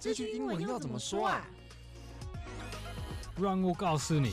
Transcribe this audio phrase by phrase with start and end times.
[0.00, 1.44] 这句英文要怎么说啊？
[3.36, 4.32] 让我告诉你。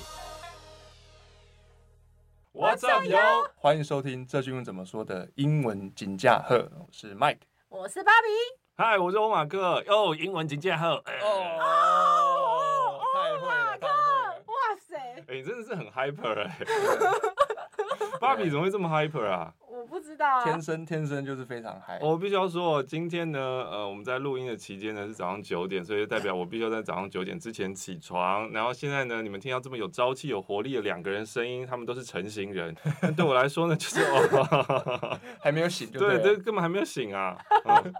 [2.53, 3.49] What's up, yo？
[3.55, 8.27] 欢迎收听这句英文怎么说的英文金驾鹤，我是 Mike，我是芭比，
[8.77, 11.27] 嗨，我是欧马克，哦，英文金架厚，哎、哦。
[11.59, 13.01] 哦，
[13.41, 16.65] 欧马克，哇塞，哎，你真的是很 hyper 哎、欸，
[18.21, 19.51] 芭比怎么会这么 hyper 啊？
[19.85, 21.99] 我不知道、啊，天生天生就是非常嗨。
[22.01, 28.51] 我必须要说，今天呢，呃，我们在录音的期间呢是早上九点，所以代表我必须要在早上九点之前起床。
[28.51, 32.75] 然后现在呢，你们听到这么有朝气、有活力的两个人声音，他们都是成型人。
[33.15, 37.37] 对我来说呢，就是哦，还没有醒就对，对，对，根本还没有醒啊。
[37.65, 37.93] 嗯、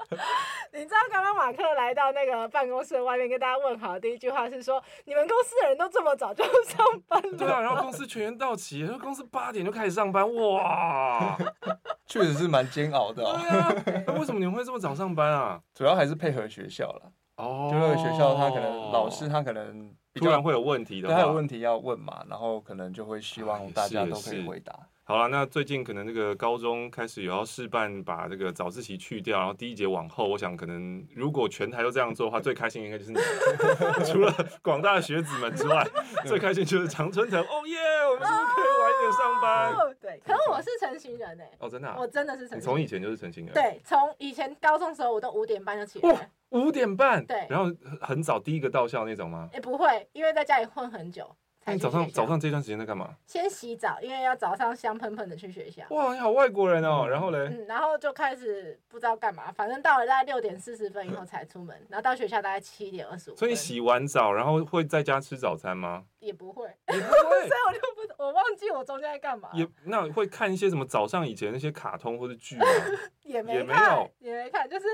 [0.73, 11.37] 你知道刚刚马克来到那个办公室外面跟大家问好的第一句话是说：“你们公司的人都这么早就上班了？”对啊，然后公司全员到齐，然后公司八点就开始上班，哇！
[12.05, 13.37] 确实是蛮煎熬的哦。
[13.41, 15.61] 对啊，那为什么你们会这么早上班啊？
[15.73, 17.11] 主要还是配合学校了。
[17.37, 24.73] 哦，就那个学校，他可能老师他可能突然会有问题的，他有问题要问嘛，然后可能就会希望大家都可以回答。
[25.07, 33.19] 好了，那最近可能那个高中开始有要试办把这个早自习去掉，然后第一节往后，我想可能如果全台都这样做的话，最开心应该就是你，
[34.11, 34.33] 除了
[34.63, 35.87] 广大的学子们之外，
[36.25, 37.39] 最开心就是常春藤。
[37.39, 37.77] 哦耶，
[38.09, 39.73] 我们是不是可以晚一点上班？
[39.73, 41.51] 哦、对，可是我是成型人哎。
[41.59, 42.61] 哦，真的、啊，我真的是成型。
[42.61, 43.53] 从以前就是成型人。
[43.53, 46.31] 对，从以前高中的时候，我都五点半就起来。
[46.49, 47.23] 五点半。
[47.23, 47.45] 对。
[47.47, 49.49] 然后很早第一个到校那种吗？
[49.51, 51.35] 哎、欸，不会，因为在家里混很久。
[51.67, 53.15] 那你早上早上这段时间在干嘛？
[53.25, 55.83] 先洗澡，因为要早上香喷喷的去学校。
[55.89, 57.07] 哇，你好外国人哦！
[57.09, 63.35] 然后嘞，嗯，然后就开始不知道干嘛，反正到了大概六点四十分以后 才出门，然后到学校大概七点二十五。
[63.35, 66.05] 所以你洗完澡，然后会在家吃早餐吗？
[66.19, 67.79] 也不会，也不会，所以我就
[68.15, 69.49] 不，我忘记我中间在干嘛。
[69.53, 72.65] 也那会看一些什么早上以前那些卡通或者剧吗？
[73.23, 74.85] 也没看，也没看，就是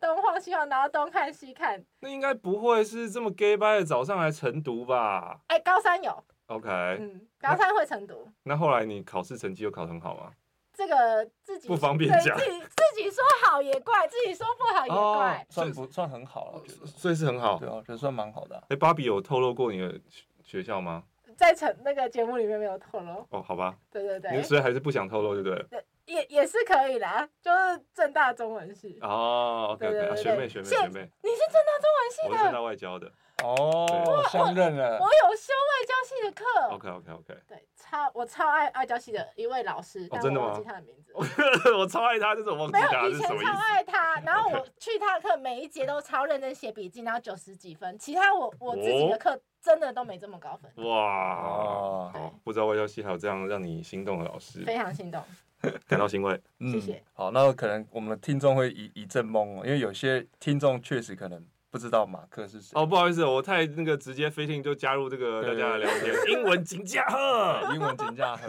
[0.00, 1.84] 东晃西晃，然后东看西看。
[2.00, 5.40] 那应该不会是这么 gay 掰的早上来晨读吧？
[5.48, 6.24] 哎，高三有。
[6.46, 8.26] OK，嗯，高三会晨读。
[8.44, 10.32] 那后来你考试成绩又考很好吗？
[10.72, 15.42] 这个自己不方便讲，自己自己说好也怪，自己说不好也怪。
[15.42, 16.52] 哦、算不算很好了？
[16.54, 17.58] 我觉得，所以是很好。
[17.58, 18.62] 对啊，我觉得算蛮好的、啊。
[18.64, 20.00] 哎、欸，芭比有透露过你的
[20.42, 21.04] 学校吗？
[21.36, 23.26] 在成那个节目里面没有透露。
[23.30, 23.76] 哦，好吧。
[23.90, 24.36] 对对对。
[24.36, 25.84] 你所以还是不想透露，对不对？
[26.10, 28.98] 对，也也是可以啦，就是正大中文系。
[29.00, 32.30] 哦，OK OK，学妹学妹学妹，你是正大中文系的？
[32.30, 33.12] 我是正大外交的。
[33.42, 34.98] 哦，相认了。
[34.98, 36.44] 我有修外交系的课。
[36.74, 37.34] OK OK OK。
[37.48, 41.12] 对，超我超爱外交系的一位老师，但我忘记他的名字。
[41.78, 43.02] 我超爱他，就是我忘记他。
[43.02, 47.98] 没有，以前超爱他，然后我去他的课，每一节都超认真写笔记，然后九十几分。
[47.98, 50.70] 其他我我自己的课真的都没这么高分。
[50.84, 54.62] 哇，好，不知道外交系还有这样让你心动的老师。
[54.64, 55.24] 非常心动，
[55.88, 56.40] 感到欣慰。
[56.60, 57.02] 谢谢。
[57.12, 61.44] 好，那可能我们的听众会一一阵懵哦，因为有些听众确实可能。
[61.72, 68.42] 不知道马克是谁哦，不好意思，我太那个直接飞进就加入这个 大家的聊天，英文金架厚，英文金架厚。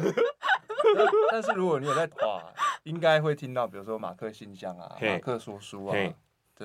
[1.30, 2.52] 但是如果你有在哇，
[2.82, 5.96] 应该会听到，比如说马克信箱啊，马克说书啊，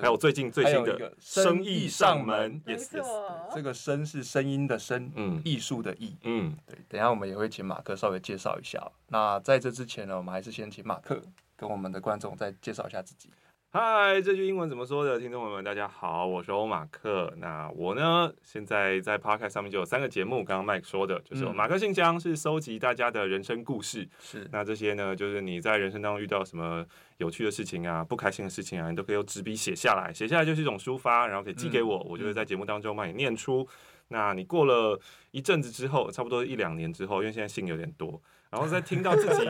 [0.01, 6.77] 还有最近最新的生意上门，，yes yes，，这个声是声音的声，嗯，艺术的艺，嗯，对。
[6.87, 8.79] 等下我们也会请马克稍微介绍一下。
[9.07, 11.21] 那在这之前呢，我们还是先请马克
[11.55, 13.29] 跟我们的观众再介绍一下自己。
[13.79, 15.19] 嗨，这句英文怎么说的？
[15.19, 17.31] 听众朋友们，大家好，我是欧马克。
[17.37, 20.43] 那我呢，现在在 Podcast 上面就有三个节目。
[20.43, 24.09] 刚刚 Mike 说的，就是马克信箱是收集大家的人生故事。
[24.19, 26.83] 是，那这些呢，就是你在人生当中遇到什么
[27.17, 30.11] 有趣的事情啊，不开心的事情啊，你都可以用纸笔写下来。
[30.11, 33.67] 写下来就是一种抒发，然后可以寄给我，嗯、我就会在节目当中帮你念出。
[34.07, 34.99] 那你过了
[35.29, 39.45] 一阵子之后，差不多一两年之后，因为现在信有点多，然后再听到自己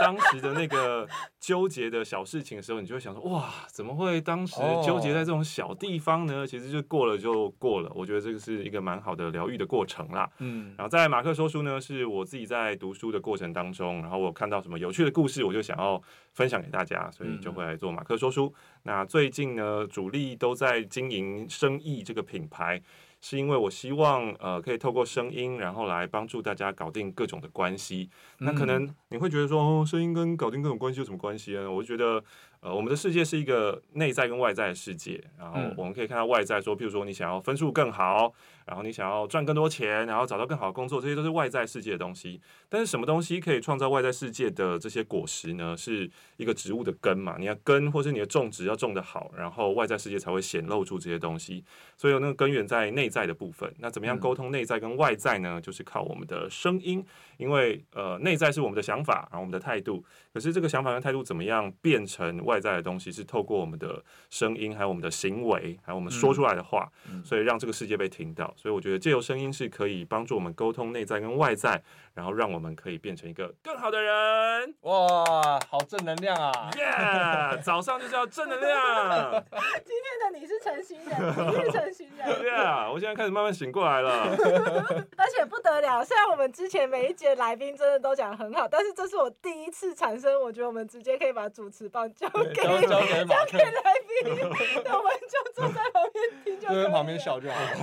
[0.00, 1.08] 当时的那个
[1.40, 6.46] 纠结的小事情的时候，你就会想说：哇，怎么会当时纠结在这种小地方呢？
[6.46, 7.90] 其实就过了就过了。
[7.94, 10.28] 我觉得这个是一个蛮好的疗愈的过程啦。
[10.38, 16.00] 嗯，然后在马克说书呢，是我自己在读书的过程当中，然后我看到什么有趣的故事，我就想要
[16.32, 18.52] 分享给大家，所以就会来做马克说书。
[18.84, 22.80] 那最近呢，主力都在经营生意这个品牌。
[23.20, 28.10] 是因为我希望，呃，可以透过声音，然后来帮助大家搞定各种的关系。
[28.38, 31.70] 那可能你会觉得说，哦，声音跟搞定各种关系有什么关系呢？
[31.70, 32.22] 我就觉得。
[32.60, 38.32] 呃，我们的世界是一个内在跟外在的世界，然后我们可以看到外在说，譬如说你想要分数更好，
[38.66, 42.40] 然后你想要赚更多钱，然后找到更好的工作，这些都是外在世界的东西。
[42.68, 45.76] 但是什么东西可以创造外在世界的这些果实呢？
[45.76, 47.36] 是一个植物的根嘛？
[47.38, 51.64] 你要根或是你的种植要种得好，然后外在世界才会显露出这些东西。
[51.96, 53.72] 所以有那个根源在内在的部分。
[53.78, 55.60] 那怎么样沟通内在跟外在呢？
[55.60, 57.04] 就是靠我们的声音，
[57.36, 60.04] 因为呃内在是我们的想法，然后我们的态度。
[60.34, 68.52] 可是这个想法跟态度怎么样变成外在的东西，是透过我们的声音，还有我们的行为，还有我们说出来的话，嗯、所以让这个世界被听到。
[68.56, 71.82] 所以我觉得借由声音是可以帮助我们沟通内在跟外在，
[72.14, 74.74] 然后让我们可以变成一个更好的人。
[74.80, 76.70] 哇，好正能量啊！
[76.76, 79.44] 耶，yeah, 早上就是要正能量。
[79.84, 81.16] 今天的你是晨型人，
[81.50, 82.40] 你是晨型人。
[82.40, 84.34] 对啊，我现在开始慢慢醒过来了。
[85.16, 97.56] 而且不得了，虽然我们之前每一节来宾真的都讲很好，但是这是我第一次产生，我觉得我们直接可以把主持棒交给交给交给来宾，我们就坐在旁边听，就在旁边笑就好。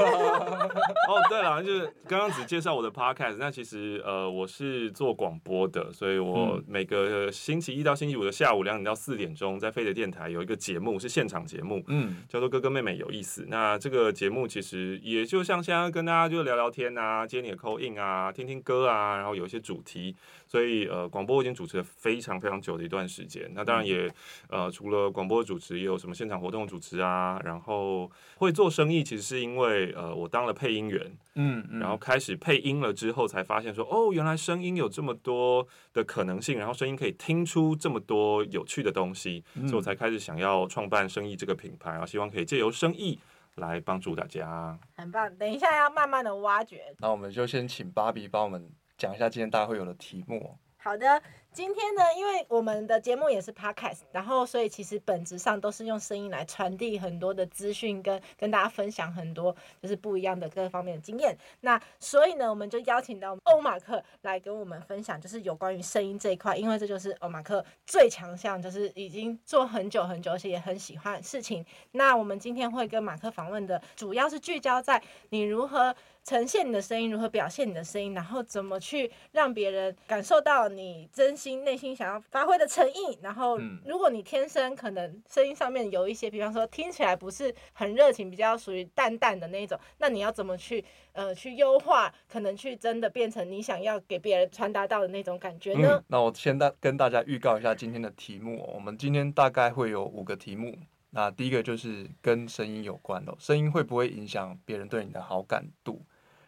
[1.07, 13.45] 哦，对了，就是刚刚只介绍我的 podcast，那其实呃我是做广播的，所以我每个星期一到星期五的下午两点到四点钟，在飞碟电台有一个节目是现场节目，嗯，叫做哥哥妹妹有意思。
[13.47, 20.15] 那这个节目其实也就像现在跟大家就聊聊天啊，接你的 call in 啊，听听歌啊，然后有一些主题。
[20.47, 23.49] 所以呃，广播已经主持了非常非常久的一段时间。
[23.53, 24.07] 那当然也
[24.49, 27.41] 呃，除了广播主持，也有什么现场活动主持啊。
[27.43, 43.19] 然后会做生意，其实是因为呃，我当了配音员，嗯，嗯，然后开始配音了之后，才发现说哦，原来声音有这么多的可能性，然后声音可以听出这么多有趣的东西，嗯，所以我才开始想要创办生意这个品牌，然后希望可以借由生意
[43.55, 44.77] 来帮助大家。
[44.95, 46.83] 很棒，等一下要慢慢的挖掘。
[46.99, 48.69] 那我们就先请芭比帮我们。
[48.97, 50.57] 讲一下今天大家会有的题目。
[50.85, 51.19] 好的。
[51.51, 61.35] 今天呢，因为我们的节目也是 podcast，然后所以其实本质上都是用声音来传递很多的资讯，跟跟大家分享很多就是不一样的各方面的经验。
[61.61, 71.65] 那所以呢，我们就邀请到欧马克来跟我们分享，就是有关于声音这一块，因为这就是欧马克最强项，就是已经做很久很久，而且也很喜欢的事情。
[71.93, 90.83] 那我们今天会跟马克访问的，主要是聚焦在你如何呈现你的声音，如何表现你的声音，然后怎么去让别人感受到你真心内心想要发挥的诚意，然后如果你天生可能声音上面有一些，比方说听起来不是很热情，比较属于淡淡的那一种，那你要怎么去
[91.13, 95.89] 呃去优化，可能去真的变成你想要给别人传达到的那种感觉呢？
[95.91, 100.75] 嗯，那我先大跟大家预告一下今天的题目哦，我们今天大概会有五个题目。
[101.11, 106.01] 那第一个就是跟声音有关的，声音会不会影响别人对你的好感度？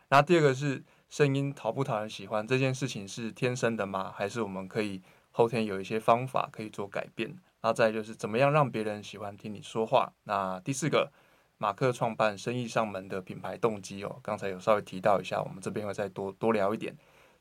[0.10, 0.84] 那第二个是。
[1.10, 4.12] 声音讨不讨人喜欢这件事情是天生的吗？
[4.14, 5.02] 还是我们可以
[5.32, 7.30] 后天有一些方法可以做改变？
[7.62, 10.12] 然后再就是怎么样让别人喜欢听你说话？
[10.26, 11.10] 那第四个，
[11.58, 16.94] 马克创办生意上门的品牌动机哦，刚才有稍微提到一下，我们这边会再多多聊一点。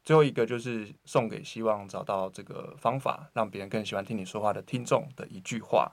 [0.05, 5.91] 最后一个就是送给希望找到这个方法让别人更喜欢听你说话的听众的一句话。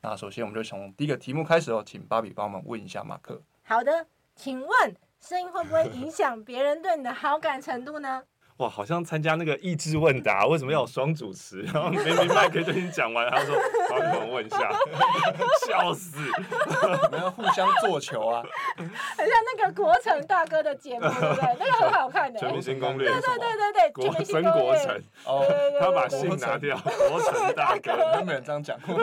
[0.00, 3.40] 那首先我们就从第一个题目开始哦，请芭比帮我们问一下马克。
[3.62, 4.96] 好的，请问。
[5.26, 8.22] 声音会不会影响别人对你的好感程度呢？
[8.58, 11.62] 哇，好像参加那个益智问答，为什么要有双主持？
[11.72, 13.56] 然后明明麦克就已经讲完，他说
[13.88, 14.70] ：“好，你们问一下。
[15.66, 16.18] ”笑死！
[17.02, 18.42] 我们要互相做球啊，
[18.76, 21.56] 很像那个国成大哥的节目，对不对？
[21.58, 22.38] 那个很好看的。
[22.38, 23.08] 全明星攻略。
[23.08, 25.02] 对对对对对，国曾国城。
[25.24, 25.46] 哦，
[25.80, 28.96] 他把姓拿掉，国城大哥，都没人这样讲过。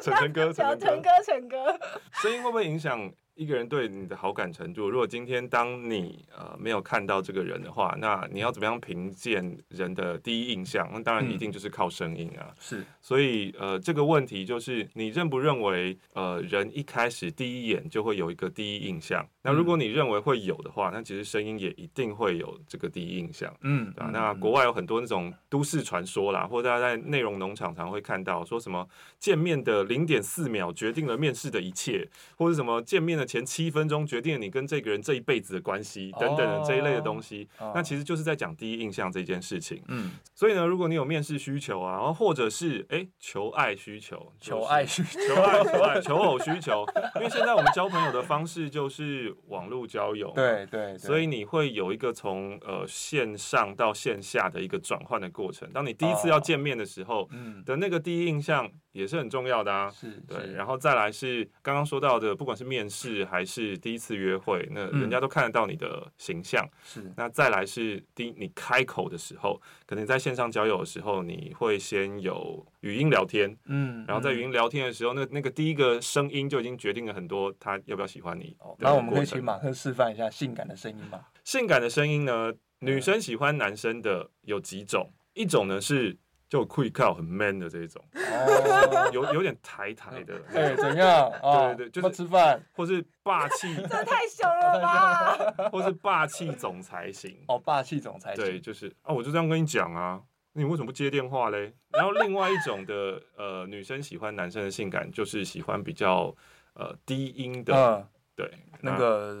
[0.00, 1.78] 陈晨哥，陈哥，陈哥。
[2.20, 3.10] 声音会不会影响？
[3.36, 10.88] 一个人对你的好感程度，如果今天当你呃没有看到这个人的话，那你要怎么样评鉴人的第一印象？
[10.92, 12.54] 那当然一定就是靠声音啊。
[12.60, 19.26] 是、嗯，所以呃这个问题就是你认不认为呃人一开始第一眼就会有一个第一印象？
[19.42, 23.52] 那如果你认为会有的话，那其实声音也一定会有这个第一印象。
[23.62, 24.10] 嗯，对吧？
[24.12, 28.88] 那国外有很多那种都市传说啦，或者大家在内容农场常会看到说什么
[29.18, 33.23] 见面的零点四秒决定了面试的一切，或者什么见面的。
[33.24, 39.82] 前七分钟决定了你跟这个人这一辈子的关系等等的这一类的东西，那其实就是在讲第一印象这件事情。
[39.88, 46.84] 嗯，所以呢，如果你有面试需求啊，然后或者是哎求爱需求，求爱需求，求爱求爱求偶需求，
[47.16, 55.68] 因为现在我们交朋友的方式就是网络交友，对对，所以你会有一个从呃线上到线下的一个转换的过程。
[55.72, 57.54] 当你第一次要见面的时候，嗯。
[57.64, 59.90] 的那个第一印象也是很重要的啊。
[59.90, 63.22] 是，对，然后再来是刚刚说到的，不管是面试。
[63.34, 66.64] 还是第一次约会，那人家都看得到你的形象。
[66.84, 78.56] 是、嗯，那再来是第一，你开口的时候，可能在线上交友的时候，你会先有语音聊天，嗯，然后在语音聊天的时候，那那个第一个声音就已经决定了很多他要不要喜欢你。
[78.78, 81.32] 那我们可以请马克示范一下性感的声音吧？
[81.42, 86.16] 性感的声音呢，女生喜欢男生的有几种，一种呢是。
[86.54, 91.28] 就可以靠很 man 的这种，哦、有有点台台的，哎、欸，怎样？
[91.42, 95.36] 哦、对对对，就是吃饭，或是霸气， 这太凶了吧？
[95.72, 101.74] 或是霸气总裁型，哦，霸气总裁型，对，就是啊，我就这样跟你讲啊，你为什么不接电话嘞？
[101.90, 106.32] 然后另外一种的呃，女生喜欢男生的性感，就是喜欢比较
[106.74, 108.06] 呃低音的，嗯，
[108.36, 108.48] 对，
[108.80, 109.36] 那个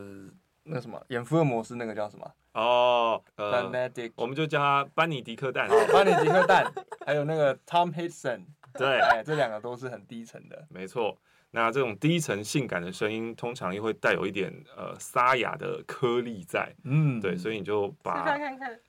[0.64, 2.28] 那什么演福尔摩斯那个叫什么？
[2.54, 6.64] 哦，呃，Benedict，我们就叫他班尼迪克蛋，班尼迪克蛋，
[7.04, 8.44] 还有那个 Tom Hiddleston，
[8.74, 11.18] 对，哎，这两个都是很低沉的，没错。
[11.50, 18.36] 那这种低沉性感的声音，通常又会带有一点呃沙哑的颗粒在，嗯，对，所以你就把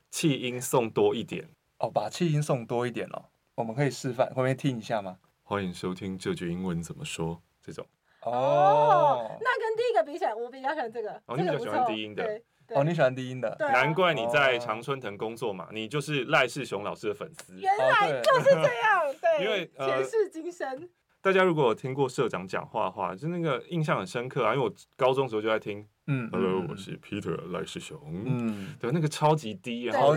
[0.09, 1.47] 气音送多一点。
[1.79, 5.17] 哦，把气音送多一点哦，我们可以示范，会不会听一下吗？
[5.43, 7.39] 欢迎收听这句英文怎么说？
[7.61, 7.85] 这种
[8.21, 11.11] 哦，那跟第一个比起来，我比较喜欢这个。
[11.25, 12.41] 哦，你比较喜欢低音的。
[12.69, 13.55] 哦，你喜欢低音的。
[13.59, 17.59] 难怪你在常春藤工作嘛，你就是赖世雄老师的粉丝。
[17.59, 20.89] 原来就是这样，对， 因为前世今生。
[21.21, 25.85] 大家如果有听过社长讲话的话，就那个印象很深刻啊，因为我高中时候就在听。
[26.07, 27.99] 嗯，Hello，我是 Peter 赖世雄。
[28.27, 30.15] 嗯，对，那个超级低，然后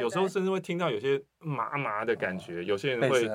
[0.00, 3.28] 有时候甚至会听到有些麻麻的感觉，有些人会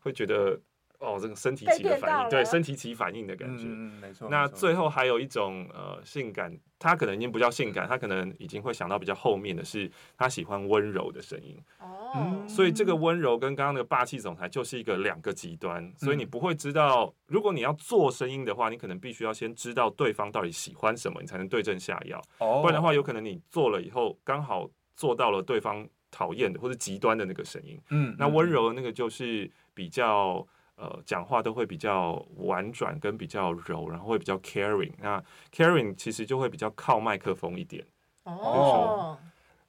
[0.00, 0.60] 会觉得
[1.02, 3.64] 哦，这个身体起的反应，对，身体起反应的感觉。
[3.66, 4.28] 嗯，没错。
[4.30, 11.56] 那最后还有一种呃性感，他可能已经不叫性感，他可能已经会想到比较后面的是，他喜欢温柔的声音。
[11.80, 22.22] 哦，所以这个温柔跟刚刚那个霸气总裁就是一个两个极端，所以你不会知道，如果你要做声音的话，你可能必须要先知道对方到底喜欢什么，你才能对症下药。
[22.38, 27.80] 哦，不然的话，有可能你做了以后，刚好做到了对方讨厌的或者极端的那个声音。
[27.90, 30.46] 嗯，那温柔的那个就是比较
[30.82, 34.92] 呃，讲话都会比较婉转跟比较柔，然后会比较 caring。
[34.98, 35.22] 那
[35.54, 37.86] caring 其实就会比较靠麦克风一点。
[38.24, 39.16] 哦，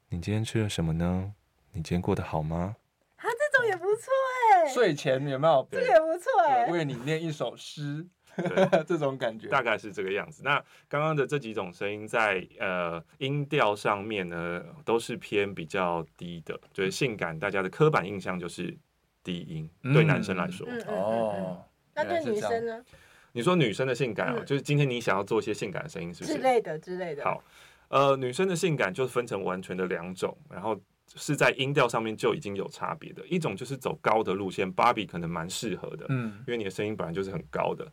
[0.08, 1.32] 你今天吃了什么呢？
[1.70, 2.74] 你今天过得好吗？
[3.16, 4.12] 啊，这种也不错
[4.54, 4.68] 哎。
[4.72, 5.68] 睡前有没有？
[5.70, 6.66] 这个也不错哎。
[6.66, 8.04] 为你念一首诗，
[8.84, 10.42] 这种感觉大概是这个样子。
[10.44, 17.38] 那刚刚的这几种声音在呃音调上面呢，都是偏比较低的，就是性感。
[17.38, 18.76] 大家的刻板印象就是
[19.24, 20.64] 低音，对男生来说。
[20.86, 21.64] 哦，
[21.94, 22.84] 那对女生呢？
[23.32, 26.36] 你说女生的性感哦，就是今天你想要做一些性感的声音，是不是？
[26.36, 27.24] 之类的之类的。
[27.24, 27.42] 好，
[27.88, 30.78] 呃，女生的性感就分成完全的两种，然后。
[31.16, 37.86] 是在音调上面就已经有差别的，一种就是走高的路线，芭比可能蛮适合的，嗯，因为你的声音本来就是很高的，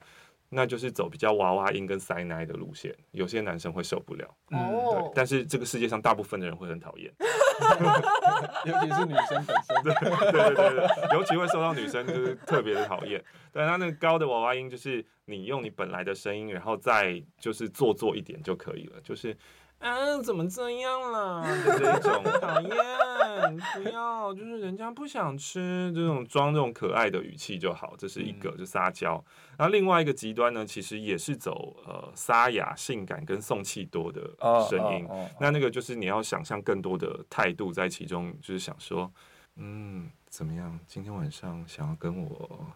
[0.49, 4.57] 那就是走比较娃娃音跟塞奶的路线，有些男生会受不了，嗯，
[4.91, 7.13] 对，但是这个世界上大部分的人会很讨厌，
[8.65, 9.93] 尤其是女生本身，对
[10.31, 19.35] 对对对，尤其会受到女生就是特别的讨厌，但他那个高的娃娃音就是你用你本来的声音，然后再就是做作一点就可以了，就是。
[19.81, 21.43] 啊，怎么这样啦？
[21.65, 29.13] 就这种讨厌，不要，就是人家不想吃这种装这种可爱的语气就好，这是一个就撒娇。
[29.57, 34.21] 然后另外一个极端呢，其实也是走呃沙哑、性感跟送气多的
[34.69, 35.05] 声音。
[35.05, 35.29] Oh, oh, oh, oh.
[35.39, 39.11] 那那个就是你要想象更多的态度在其中，就是想说，
[39.55, 40.79] 嗯，怎么样？
[40.85, 42.67] 今天晚上想要跟我。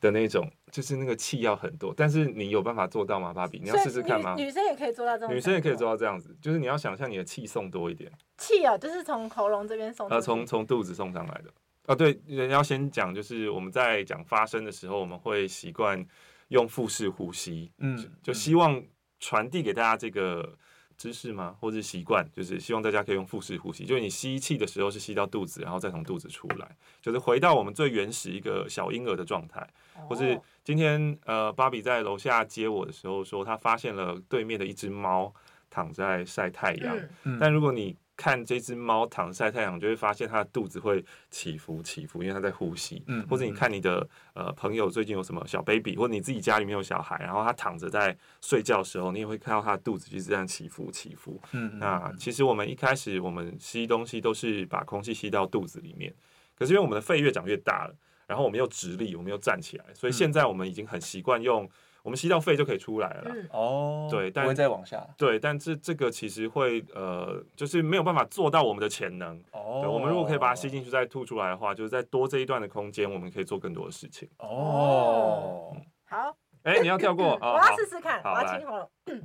[0.00, 3.32] 的那种，就是那个气要很多，但是你有办法做到吗？
[3.32, 4.34] 芭比，你要试试看吗？
[4.36, 8.10] 女生也可以做到这种，女生也可以做到这样子，就是你要想象你的气送多一点。
[8.36, 11.50] 气啊，就是从喉咙这边送，呃，从从肚子送上来的。
[11.86, 16.04] 啊，对，人要先讲，就是我们在讲发声的时候，我们会习惯
[16.48, 18.82] 用腹式呼吸，嗯，就，就希望
[19.18, 20.56] 传递给大家这个。
[20.98, 21.56] 知识吗？
[21.60, 29.66] 或者习惯，就是希望大家可以用腹式呼吸，就是你吸气的时候是吸到肚子，然后再从肚子出来，就是回到我们最原始一个小婴儿的状态。
[30.08, 35.32] 或是今天呃，芭比在楼下接我的时候说，她发现了对面的一只猫
[35.70, 36.98] 躺在晒太阳，
[37.40, 43.00] 但如果你看这只猫躺晒太阳，就会发现它的肚子会起伏起伏，因为它在呼吸。
[43.06, 51.40] 嗯，或者你看你的呃朋友最近有什么小 baby，或者你自己家里面有小孩，然后他躺着在睡觉的时候，你也会看到他的肚子就是这样起伏起伏。
[51.52, 56.12] 嗯，那其实我们一开始我们吸东西都是把空气吸到肚子里面，
[56.56, 57.94] 可是因为我们的肺越长越大了，
[58.26, 61.70] 然后我们又直立，我们又站起来，所以现在我们已经很习惯用。
[62.02, 63.34] 我们吸到肺就可以出来了。
[63.50, 65.06] 哦，对，但不会再往下。
[65.16, 69.38] 对，但这这个其实会呃，就是没有办法做到我们的潜能。
[69.52, 74.28] 哦，我们如果可以把它吸进去再吐出来的话，就是在多这一段的空间，我们可以做更多的事情。
[74.38, 75.76] 哦，
[76.06, 76.36] 好。
[76.64, 77.36] 哎，你要跳过？
[77.40, 78.90] 我要试试看，我要清喉咙。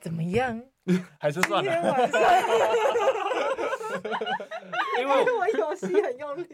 [0.00, 0.62] 怎么样？
[1.18, 1.72] 还是算了。
[4.98, 6.46] 因为我有吸很用力。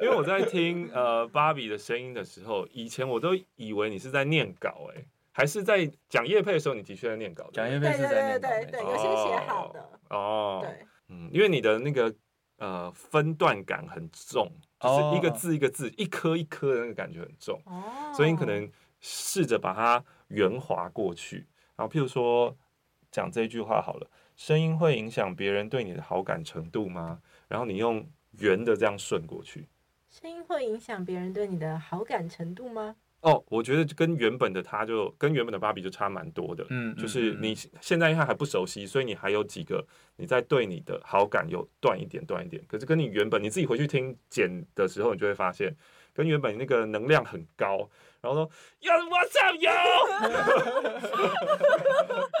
[0.00, 7.48] 因为我在听呃芭比的声音的时候，以前我都以为你是在念稿，哎，还是在讲叶配的时候，你的确在念稿。
[7.52, 9.90] 讲叶配是在念稿，对对对，有些写好的。
[10.10, 12.14] 哦，对，嗯，因为你的那个
[12.58, 14.50] 呃分段感很重，
[14.80, 22.56] 就是一个字一个字，一颗一颗的那个感觉很重，哦，所以你可能试着把它圆滑过去，然后譬如说
[23.10, 24.06] 讲这句话好了。
[24.36, 27.20] 声音会影响别人对你的好感程度吗？
[27.48, 28.06] 然后你用
[28.38, 29.66] 圆的这样顺过去。
[30.10, 32.96] 声音会影响别人对你的好感程度吗？
[33.20, 36.64] 哦，我觉得跟原本的他就跟原本的芭比就差蛮多的。
[36.70, 39.84] 嗯，就是你现在因为还不熟悉，所以你还有几个
[40.16, 42.62] 你在对你的好感有断一点断一点。
[42.68, 45.74] 可是跟你原本你自己回去听剪的时候，你就会发现
[46.12, 47.90] 跟原本那个能量很高。
[48.20, 49.70] 然后说有我操有，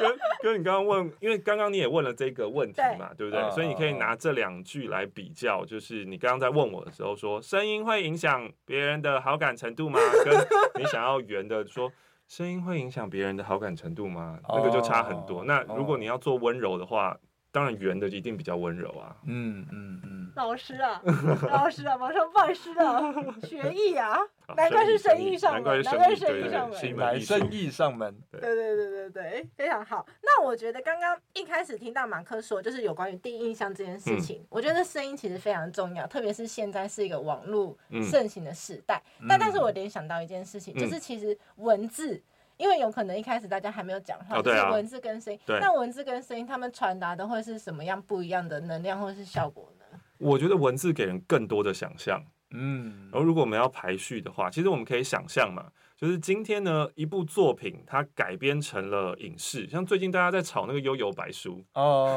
[0.00, 3.50] 跟跟你刚刚问，因为刚刚你也问了这个问题嘛，对，对不对？
[3.52, 10.00] 所以你可以拿这两句来比较，就是你刚刚在问我的时候说，声音会影响别人的好感程度吗？
[10.24, 10.34] 跟
[10.82, 11.92] 你想要圆的说，
[12.26, 14.38] 声音会影响别人的好感程度吗？
[14.48, 15.44] 那个就差很多。
[15.44, 17.16] 那如果你要做温柔的话。
[17.50, 19.16] 当然，圆的一定比较温柔啊。
[19.24, 20.32] 嗯嗯嗯。
[20.36, 21.02] 老师啊，
[21.50, 23.12] 老师啊，马上拜师了，
[23.42, 24.18] 学艺啊，
[24.56, 28.14] 难怪是生意上门，难怪是生意上门，来生意上门。
[28.30, 30.06] 对对对对对，非常好。
[30.22, 37.76] 那我觉得刚刚一开始听到马克说，就是有关于第一印象这件事情，我觉得声音其实非常重要，特别是现在是一个网络
[38.10, 39.02] 盛行的时代。
[39.28, 42.22] 但但是我联想到一件事情，就是其实文字。
[42.58, 45.40] 因为有可能一开始大家还没有讲话，哦啊、就是文字跟声音。
[45.46, 49.98] 那文字跟声音，他们传达的会是什么样不一样的能量或是效果呢？
[50.18, 52.22] 我觉得文字给人更多的想象。
[52.50, 62.16] 嗯，然后如果我们要排序的话，其实我们可以想象嘛，就是今天呢，一部作品它改编成了影视，像最近大家在炒那个《幽游白书》哦，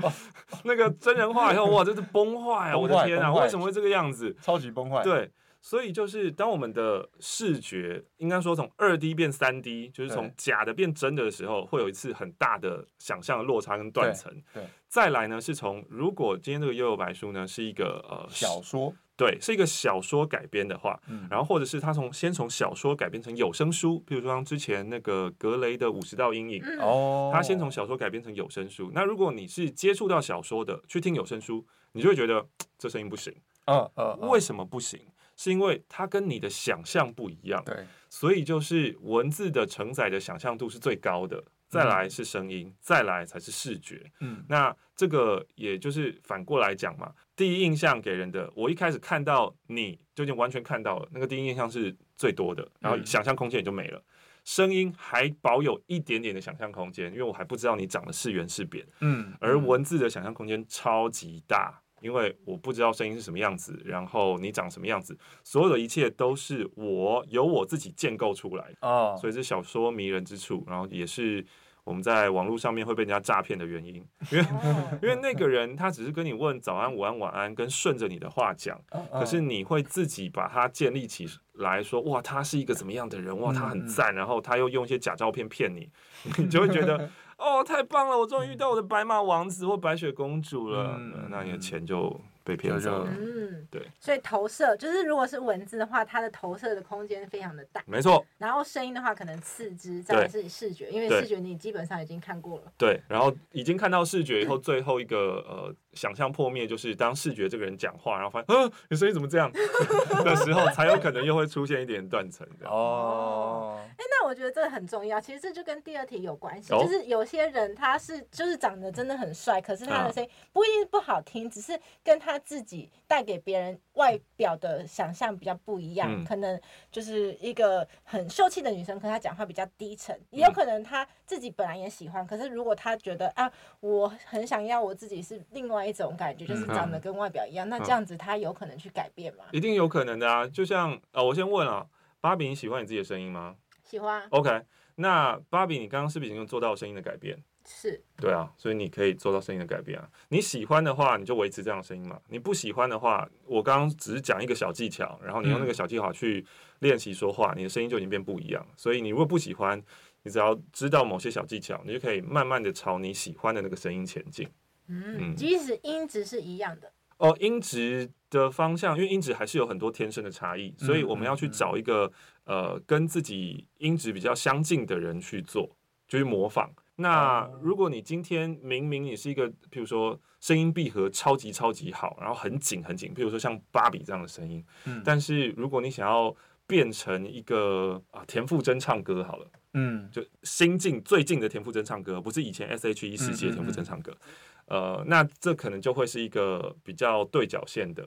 [0.64, 2.78] 那个真人化以后，哇，真是崩坏啊！
[2.78, 4.34] 我的天啊，为什么会这个样子？
[4.40, 5.02] 超级崩坏。
[5.02, 5.30] 对。
[5.64, 14.30] 所以就是当我们的视觉应该说从二 D 变三 D，就是从假的变真的的时候，会有一次很大的想象的落差跟断层。
[14.52, 28.90] 对，再来呢是从如果今天这个《幽游白书》呢是一个呃小说，对，是一个小说改编的话，嗯、然后或者是他从先从小说改编成有声书，比如说像之前那个格雷的《五十道阴影》哦，他先从小说改编成有声书。
[28.92, 33.34] 那如果你是接触到小说的去听有声书，你就会觉得 这声音不行。
[33.64, 35.00] 嗯嗯，为什么不行？
[35.36, 44.10] 是因为它跟你的想象不一样，对，所以就是文字的承载的想象度是最高的，再来是声音，嗯、再来才是视觉。
[44.20, 53.98] 嗯，那这个也就是反过来讲嘛，第一印象给人的，我一开始看到你就已经完全看到了，那个第一印象是最多的，然后想象空间也就没了。
[53.98, 54.04] 嗯、
[54.44, 58.86] 声音还保有一点点的想象空间，因为我还不知道你长得是圆是扁。
[59.00, 61.80] 嗯，而文字的想象空间超级大。
[62.04, 69.18] 因为我不知道声音是什么样子，然后你长什么样子，所有的一切都是我由我自己建构出来的，oh.
[69.18, 71.42] 所以这小说迷人之处，然后也是
[71.82, 73.94] 我们在网络上面会被人家诈骗的原因，
[74.30, 75.02] 因为、oh.
[75.02, 79.20] 因为那个人他只是跟你问早安、午安、晚安，跟顺着你的话讲，oh.
[79.20, 85.88] 可是你会自己把它建立起来说，哇，他是一个怎么样的人，哇，他很赞，然后他又用一些假照片骗你，
[86.36, 87.10] 你就会觉得。
[87.38, 88.18] 哦，太棒了！
[88.18, 90.96] 我终于遇到我的白马王子或白雪公主了。
[90.98, 93.10] 嗯、那你的钱就被骗走了。
[93.18, 93.82] 嗯，对。
[93.98, 97.82] 所以投射就是，如果是文字的话，它的投射的空间非常的大。
[97.86, 98.24] 没错。
[98.38, 102.72] 然后声音的话，可能次之，再来是视觉，因为视觉你基本上已经看过了。
[102.78, 103.00] 对。
[103.08, 109.50] 然后已经看到视觉以后，最后一个呃想象破灭，就是当视觉这个人讲话，然后发现，嗯、啊，你声音怎么这样
[110.24, 112.68] 的时候，才有可能又会出现一点断层的。
[112.68, 113.78] 哦。
[113.80, 115.20] 哎，那我觉得这个很重要。
[115.20, 126.08] 其实这就跟第二题有关系，哦、就是有些人他是就是长得真的很帅，可是他的声音不一定不好听，只是跟他自己带给别人外表的想象比较不一样。
[126.10, 126.60] 嗯、可能
[126.92, 139.44] 就是一个很秀气的女生，可是她讲话比较低沉，也有可能她自己本来也喜欢，可是如果她觉得啊，我很想要我自己是另外一种感觉，就是长得跟外表一样，嗯、那这样子她有可能去改变吗？
[139.52, 140.46] 一定有可能的啊！
[140.46, 141.86] 就像啊，我先问啊，
[142.20, 143.56] 芭比，你喜欢你自己的声音吗？
[143.84, 144.26] 喜欢。
[144.30, 144.62] OK，
[144.96, 147.38] 那芭比，你刚刚是不是已经做到声音的改变？
[147.66, 148.02] 是。
[148.16, 150.08] 对啊，所以你可以做到声音的改变啊。
[150.28, 152.20] 你喜欢的话，你就维持这样的声音嘛。
[152.28, 156.44] 你不喜欢的话，我刚刚只是讲一个小技巧，然后你用那个小技巧去
[156.80, 158.66] 练习说话，嗯、你的声音就已经变不一样。
[158.76, 159.82] 所以你如果不喜欢，
[160.22, 164.48] 你只要知道某些小技巧，你就可以慢慢的朝你喜欢的那个声音前进。
[164.88, 166.92] 嗯，嗯，即使音质是一样的。
[167.18, 172.10] 哦，音质的方向，因为音质还是有很多天生的差异，所以我们要去找一个、
[172.44, 175.76] 呃跟自己音质比较相近的人去做，
[176.08, 176.68] 就去模仿。
[176.96, 186.34] 那如果你今天明明你是一个，譬如说声音闭合超级超级好，然后很紧很紧，譬如说像芭比这样的声音，嗯、但是如果你想要
[186.66, 194.12] 变成一个啊田馥甄唱歌好了，嗯，就新近最近的田馥甄唱歌，不是以前 S.H.E 时期的田馥甄唱歌。
[194.12, 198.02] 嗯嗯嗯呃，那这可能就会是一个比较对角线的，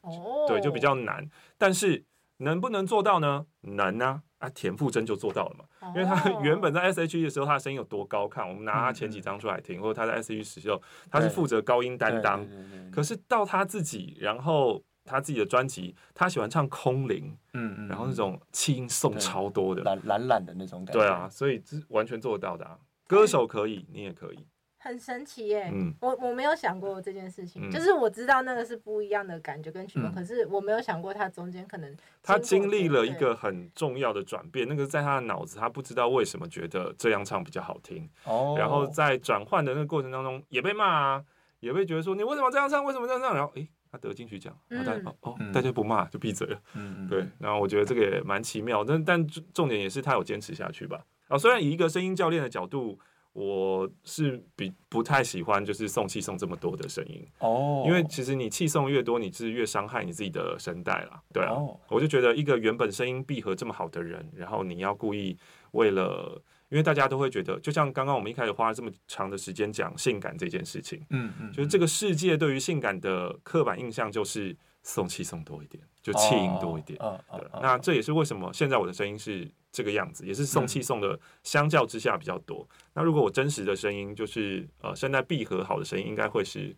[0.00, 1.24] 哦，对，就比较难。
[1.56, 2.04] 但是
[2.40, 3.46] 能不能做到呢？
[3.62, 5.64] 能啊，啊，田馥甄就做到了嘛。
[5.94, 12.46] 因为他 原本在 S.H.E 的时候，他的声音有多高亢，我们拿他前几张出来听，或者他在 S.H.E 时候，他是负责高音担当。
[12.90, 21.00] 可是到他自己，然后他自己的专辑，他喜欢唱空灵，嗯嗯，然后那种气音送超多的，懒懒懒的那种感觉。
[21.00, 22.78] 对啊，所以是完全做得到的、啊。
[23.06, 24.46] 歌手可以，你也可以。
[24.82, 41.24] 很神奇耶，嗯、我我没有想过这件事情，嗯、就是我知道那个是不一样的感觉跟曲风，嗯、可是我没有想过他中间可能他经历了一个很重要的转变，那个在他的脑子，他不知道为什么觉得这样唱比较好听，哦，然后在转换的那个过程当中也被骂啊，
[41.60, 52.98] 也被觉得说你为什么这样唱，为什么这样唱，然后诶，他得金曲奖，然后大家、嗯、哦哦，大家不骂就闭嘴了，嗯 对，然后我觉得这个也蛮奇妙，但但重点也是他有坚持下去吧，啊、哦，虽然以一个声音教练的角度。
[53.32, 61.22] 我是比不太喜欢就是送气送这么多的声音哦，因为其实你气送越多，你是越伤害你自己的声带啦。
[61.32, 61.54] 对啊，
[61.88, 65.38] 我就觉得一个原本声音闭合这么好的人，然后你要故意
[65.70, 76.98] 为了，因为大家都会觉得，就像刚刚我们一开始花了这么长的时间讲性感这件事情，嗯嗯，就是这个世界对于性感的刻板印象就是送气送多一点，就气音多一点。
[76.98, 79.48] 对，那这也是为什么现在我的声音是。
[79.72, 82.66] 这个样子也是送气送的，相较之下比较多。
[82.70, 86.76] 嗯、那如果我真实的声音就是呃声带闭合好的声音，应该会是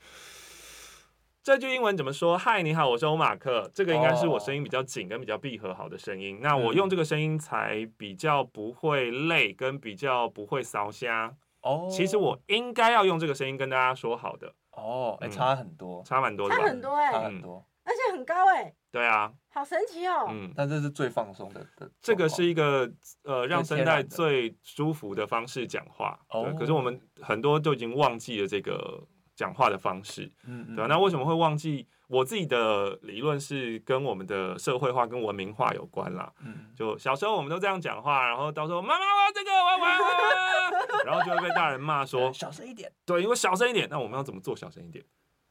[1.43, 2.39] 这句英文怎么说？
[2.39, 3.69] 嗨，你好，我是欧马克。
[3.75, 6.37] 这个应该是我声音比较紧跟比较闭合好的声音。
[6.37, 11.35] 哦、那我用这个声音才比较不会累，跟比较不会烧瞎。
[11.63, 14.55] 哦，其实我应该要用这个声音跟大家说好的。
[14.73, 17.65] 哦，哎，差很多，差蛮多的，差很多哎，差很多。
[17.85, 20.27] 而且很高哎、欸，对啊，好神奇哦。
[20.29, 21.67] 嗯，但这是最放松的，
[22.03, 22.89] 这个是一个
[23.25, 26.21] 呃让声带最舒服的方式讲话。
[26.31, 29.03] 对，哦、可是我们很多都已经忘记了这个
[29.35, 30.31] 讲话的方式。
[30.45, 31.89] 嗯，嗯对啊，那为什么会忘记？
[32.09, 36.31] 我自己的理论是跟我们的社会化跟文明化有关啦。
[36.45, 42.93] 嗯，就小时候我们都这样讲话，然后到时候妈妈我要这个我要玩玩，然后就会被大人骂说小声一点。
[43.07, 45.03] 对，因为小声一点，那我们要怎么做小声一点？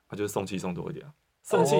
[0.10, 1.12] 那、啊、就是送气送多一点啊。
[1.41, 1.75] 送气，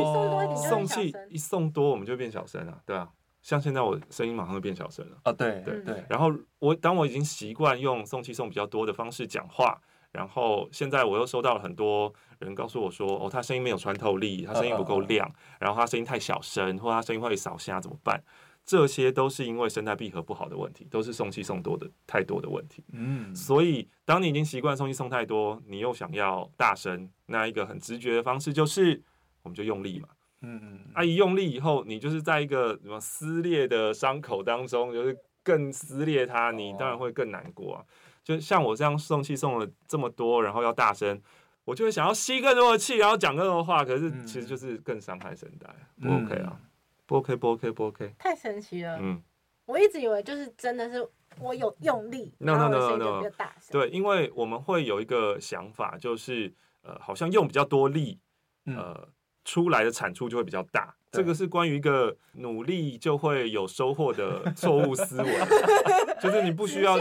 [0.70, 3.08] 送气一送多，我们就变小声了，对啊，
[3.42, 6.04] 像现在我声音马上就变小声了啊，对对对。
[6.10, 9.80] 然后我当我已经习惯用送气送比较多的方式讲话，
[10.12, 18.22] 然后现在我又收到了很多人告诉我说，哦，他声音没有穿透力，他声音不够亮，然后他声音太小声，或他声音会扫瞎，怎么办？
[18.64, 22.84] 这些都是因为声带闭合不好的问题，都是送气送多的太多的问题。
[22.94, 29.04] 嗯，所以当你已经习惯送气送太多，你又想要大声，那一个很直觉的方式就是。
[29.44, 30.10] 我们就用力嘛，
[30.42, 37.86] 嗯嗯，啊，一用力以后，你就是在一个什么撕裂的伤口当中，就是更撕裂它，你当然会更难过啊。
[38.24, 41.20] 就像我这样送气送了这么多，然后要大声，
[41.66, 45.68] 我就会想要吸更多的气，然后讲更多的话，可是其实就是更伤害声带，
[46.00, 46.60] 不 OK 啊，
[47.08, 49.20] 不 OK 不 OK 不 OK，太神奇了，嗯，
[49.66, 51.08] 我一直以为就是真的是
[51.40, 52.56] 我有用力，no。
[52.56, 53.32] no no no，
[53.72, 58.20] 对，因为我们会有一个想法，就是呃，好像用比较多力，
[58.66, 59.08] 呃。
[59.44, 65.30] 出来的产出就会比较大，对这个是关于一个努力就会有收获的错误思维，
[66.22, 66.98] 就是你不需要，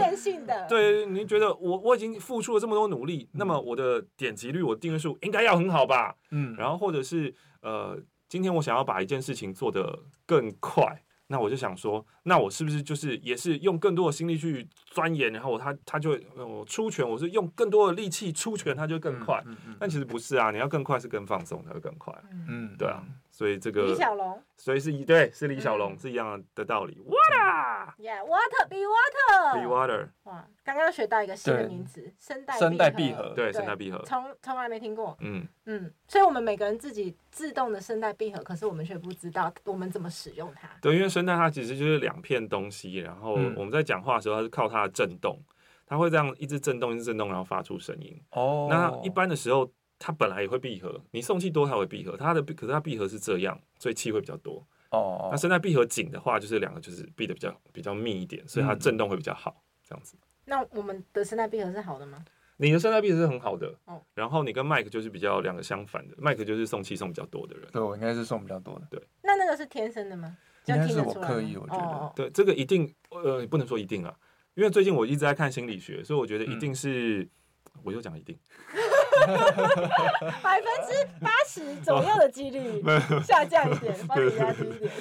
[0.67, 6.15] 对，你觉得我我已经付出了这么多努力，嗯、那么我的点击率、我订阅数应该要很好吧？
[6.31, 11.03] 嗯，然后或者是呃，今天我想要把一件事情做得更快。
[11.31, 19.41] 那我就想说，那我是不是就是也是用更多的心力去钻研，然后他他就会我出拳，我是用更多的力气出拳，他就更快。
[19.47, 22.13] 嗯嗯嗯、但其实不是啊，你要更快是更放松，才会更快。
[22.47, 23.01] 嗯，对啊。
[23.31, 26.99] 所以这个李小龙，所以是一对，是李小龙，是一样的道理。
[26.99, 30.09] Water，Yeah，Water be water，be water。
[30.23, 35.17] 哇，刚刚学到一个新的名词，声带声带闭合，对，声带闭合，从从来没听过。
[35.21, 40.67] 嗯嗯，所以我们每个人自己自动的声带闭合，可是我们却不知道我们怎么使用它。
[40.81, 45.39] 对，因为声带它其实就是两片东西，然后我们在讲话的时候，它是靠它的震动，
[45.87, 48.21] 它会这样一直震动，一直震动，然后发出声音。
[48.31, 49.71] 哦，那一般的时候。
[50.03, 54.65] 它本来也会闭合，你送气多它会闭合，它的可是它闭合是这样，所以气会比较多。
[54.89, 60.17] 哦，那声带闭合紧的话，就是两个就是闭的比较比较密一点，所以它震动会比较好，这样子。
[60.45, 62.25] 那我们的声带闭合是好的吗？
[62.57, 63.73] 你的声带闭合是很好的。
[63.85, 67.67] 哦，然后你跟麦克就是比较两个相反的，麦克就是送气送比较多的人。
[67.71, 68.87] 对，我应该是送比较多的。
[68.89, 70.35] 对，那那个是天生的吗？
[70.65, 72.13] 应该是我刻意，我觉得。
[72.15, 74.13] 对，这个一定呃，不能说一定啊，
[74.55, 77.27] 因为最近我一直在看心理学，所以我觉得一定是，
[77.83, 78.37] 我就讲一定。
[80.41, 82.83] 百分之八十左右的几率
[83.23, 84.91] 下降一点， 帮你压低一点。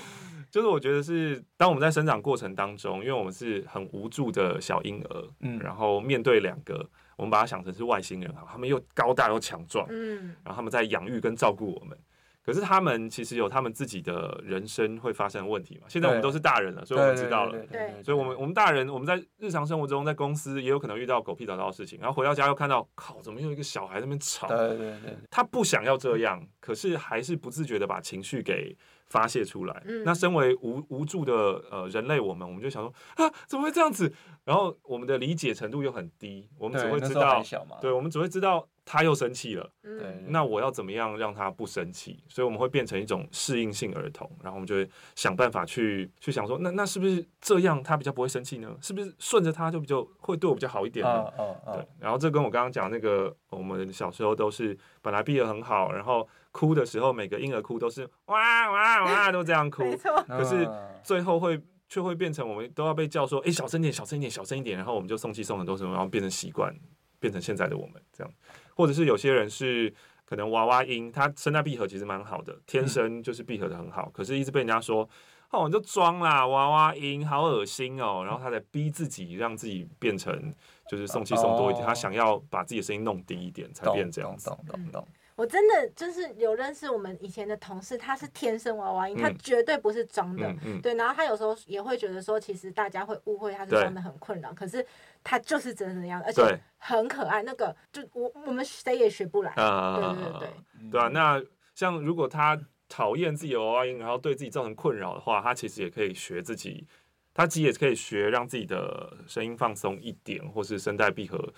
[0.51, 6.85] 就是我觉得是，当我们在生长过程当中，因为我们是很无助的小婴儿，嗯，然后面对两个，
[7.17, 11.97] 我们把它想成是外星人啊，他们又高大又强壮，嗯，然后他们在养育跟照顾我们，
[12.43, 15.87] 可是他们其实有他们自己的人生会发生的问题嘛。
[15.89, 17.59] 现在我们都是大人了，所以我们知道了。
[17.67, 24.49] 对，所以我们我们大人我们在日常生活中，在公司也有可能遇到狗屁倒灶的事情，然后回到家又看到，靠，怎么又一个小孩在那边吵？
[24.49, 28.77] 对对对，他不想要这样，可是还是不自觉的把情绪给
[29.07, 29.83] 发泄出来。
[29.87, 31.35] 嗯、那身为无无助的
[31.71, 34.13] 呃人类，我们我们就想说啊，怎么会这样子？
[34.45, 37.43] 然后我们的理解程度又很低，我们只会知道，
[37.81, 38.67] 对，我们只会知道。
[38.93, 42.21] 他又生气了，嗯，那我要怎么样让他不生气？
[42.29, 48.77] 所以我们会变成一种适应性儿童，然后我们就会想办法去去想说，那那是不是这样他比较不会生气呢？
[48.83, 51.13] 是不是顺着他就比较会对我比较好一点呢？
[51.13, 60.69] 哦哦哦、对，然后这跟我刚刚讲那个，我们小时候都是本来闭得很好，然后哭的时候每个婴儿哭都是哇哇哇都这样哭，没错，可是
[61.05, 66.75] 最后会却会变成我们都要被叫说，哎，小声点，小声一点，小声一点，然后我们就送气送很多什么，然后变成习惯，
[67.21, 68.33] 变成现在的我们这样。
[68.81, 69.93] 或者是有些人是
[70.25, 75.07] 可能娃娃音，他声带闭合其实蛮好的，天生就是闭合的很好，嗯、可是一直被人家说
[75.51, 80.55] 哦，你就装啦，娃娃音好恶心哦，然后他在逼自己，让自己变成
[80.89, 84.49] 就是送气送多一点，哦、他想要把自己的声音弄低一点，才变这样子。
[84.49, 85.09] 懂懂懂懂。
[85.37, 90.47] 我真的就是有认识我们以前的同事，他是天生娃娃音，嗯、他绝对不是装的。
[90.47, 94.87] 嗯嗯、对，然后他有时候也会觉得说，其实大家会误会他是装的很困扰，可是
[95.23, 97.43] 他就是真的那样，而且很可爱。
[97.43, 99.53] 那个就我我们谁也学不来。
[99.53, 100.91] 啊、对对对对。
[100.91, 101.43] 对啊，那
[101.75, 106.87] 像如果他讨厌自己的娃娃音，然后对自己造成困扰的话，他其实也可以学自己，
[107.33, 111.53] 他其实也可以学让自己的声音放松一点，或是声带闭合。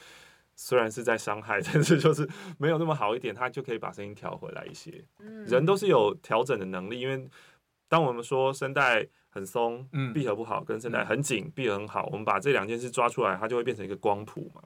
[0.54, 5.02] 虽然是在伤害，但是就是没有那么好一点，他就可以把声音调回来一些。
[5.18, 7.26] 嗯、人都是有调整的能力，因为
[7.88, 14.62] 当我们说声带很松，嗯闭合不好，跟声带很紧，闭合很好，我们把这两件事抓出来，它就会变成一个光谱嘛。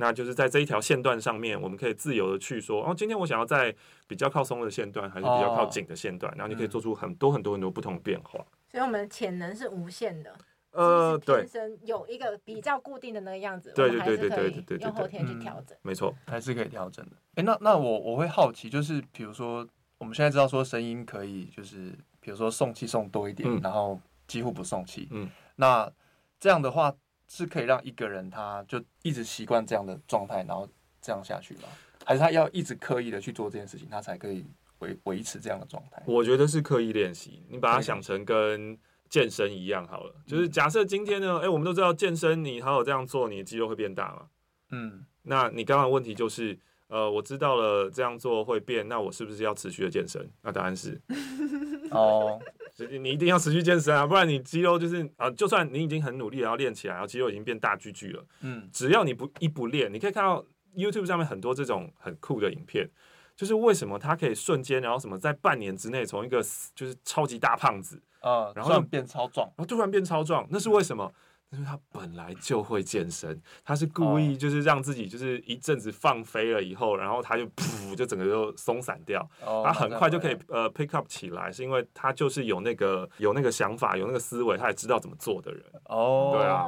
[0.00, 3.74] 那就是在这一条线段上面，我们可以自由的去说，哦，今天我想要在
[4.06, 8.38] 比较靠松的线段，还是比较靠紧的线段，哦、然后你可以做出很多很多很多不同的变化。
[8.70, 10.32] 所以，我们的潜能是无限的。
[10.70, 17.16] 呃，对，天生有一个比较固定的那个样子，对对对对对对，用后天去调整，没错，还是可以调整的。
[17.34, 19.66] 哎，那那我我会好奇，就是比如说
[19.96, 25.90] 我们现在知道说声音可以，就是比如说送气送多一点，嗯、然后几乎不送气，嗯，那
[26.38, 26.94] 这样的话
[27.28, 30.68] 是可以让一个人他就一直习惯这样的状态，然后
[31.00, 31.62] 这样下去吗？
[32.04, 34.44] 还是他要一直刻意的去做这件事情，他才可以
[34.78, 36.02] 维维持这样的状态？
[36.06, 38.78] 我觉得是刻意练习，你把它想成跟。
[39.10, 44.28] 健身一样好了，就是假设今天呢，哎、欸，我们都知道健身，你好好这样做，你的肌肉会变大嘛。
[44.68, 50.28] 嗯，那你刚刚问题就是，呃，我知道了这样做会变，那我是不是要持续的健身？
[50.42, 51.00] 那答案是，
[51.92, 52.40] 哦，
[53.00, 60.44] 你一定要持续健身啊，不然你肌肉就是啊，就算你已经很努力，然后练起来，然后肌肉已经变大巨巨了，嗯，只要你不一不练，你可以看到
[60.76, 62.88] YouTube 上面很多这种很酷的影片，
[63.36, 66.42] 就是为什么他可以瞬间，然后什么在半年之内从一个
[66.74, 68.02] 就是超级大胖子。
[68.20, 71.08] 啊，然后变超壮，然后突然变超壮，那是为什么？
[71.50, 85.64] 因为他本来就会健身，他是故意就是让自己就是一阵子放飞了以后，然后他就噗，就整个就松散掉，他很快就可以呃 pick up 起来，是因为他就是有那个有那个想法，有那个思维，他也知道怎么做的人。
[85.84, 86.66] 哦，对啊，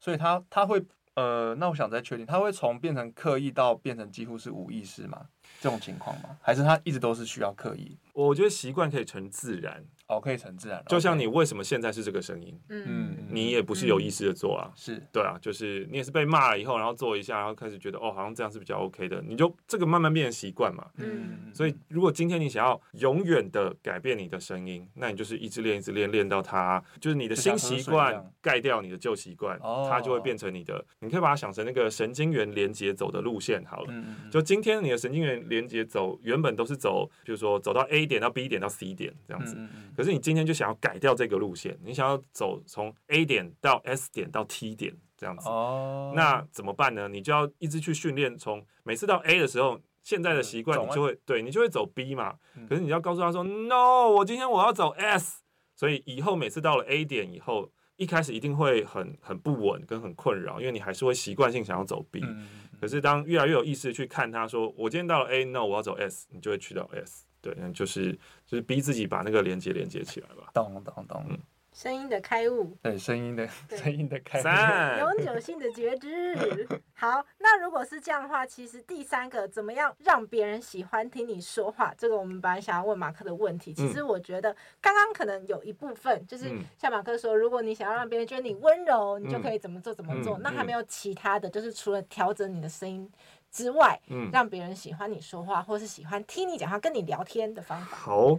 [0.00, 5.24] 所以他他会呃，那我想再确定，他会从变成刻意到变成几乎是无意识吗？
[5.60, 6.36] 这种情况吗？
[6.42, 7.96] 还是他一直都是需要刻意？
[8.12, 9.84] 我觉得习惯可以成自然。
[10.06, 15.02] 哦，可以成自然，就像你为什么现在是这个声音，嗯，你也不是有意识的做啊，是。
[15.10, 39.56] 对啊，就是你也是被骂了以后，然后做一下，然后开始觉得哦，好像这样是比较 OK 的，你就这个慢慢变成习惯嘛，嗯，所以如果今天你想要永远的改变你的声音，那你就是一直练，一直练，练到它就是你的新习惯盖掉你的旧习惯，它就会变成你的，你可以把它想成那个神经元连接走的路线好了，就今天你的神经元连接走原本都是走，比如说走到 A 点到 B 点到 C 点这样子，
[39.96, 40.74] 可是你今天就想要。
[40.84, 46.12] 改掉这个路线，你想要走从 A 点到 S 点到 T 点这样子，oh.
[46.14, 47.08] 那怎么办呢？
[47.08, 52.34] 你就要一直去训练，从每次到 A 的时候，现在的习惯你就会、嗯、对你就会走 B 嘛。
[52.68, 55.42] 可是你要告诉他说、嗯、，No，我今天我要走 S，
[55.74, 62.46] 所以以后每次到了 A 点以后，一开始一定会很很不稳跟很困扰，因为你还是会习惯性想要走 B、嗯。
[62.78, 67.24] 可是当越来越有意识去看他说，我今天到了 A，No，我要走 S，你就会去到 S。
[67.52, 68.12] 对，就是
[68.46, 70.50] 就是逼自己把那个连接连接起来吧。
[70.54, 71.38] 懂懂懂。
[71.74, 76.32] 声音的开悟，对声音的声音的开悟，永久性的觉知。
[76.94, 83.74] 好，那如果是这样的话，其实第三个怎么样让别人喜欢听你说话，这个我们本来想要问马克的问题。
[83.74, 90.38] 其实我觉得刚刚可能有一部分就是像马克说，如果你想要让别人觉得你温柔，你就可以怎么做怎么做。
[90.38, 93.10] 那还没有其他的就是除了调整你的声音
[93.54, 97.96] 之外，嗯让别人喜欢你说话，或是喜欢听你讲话、跟你聊天的方法。
[97.96, 98.38] 好。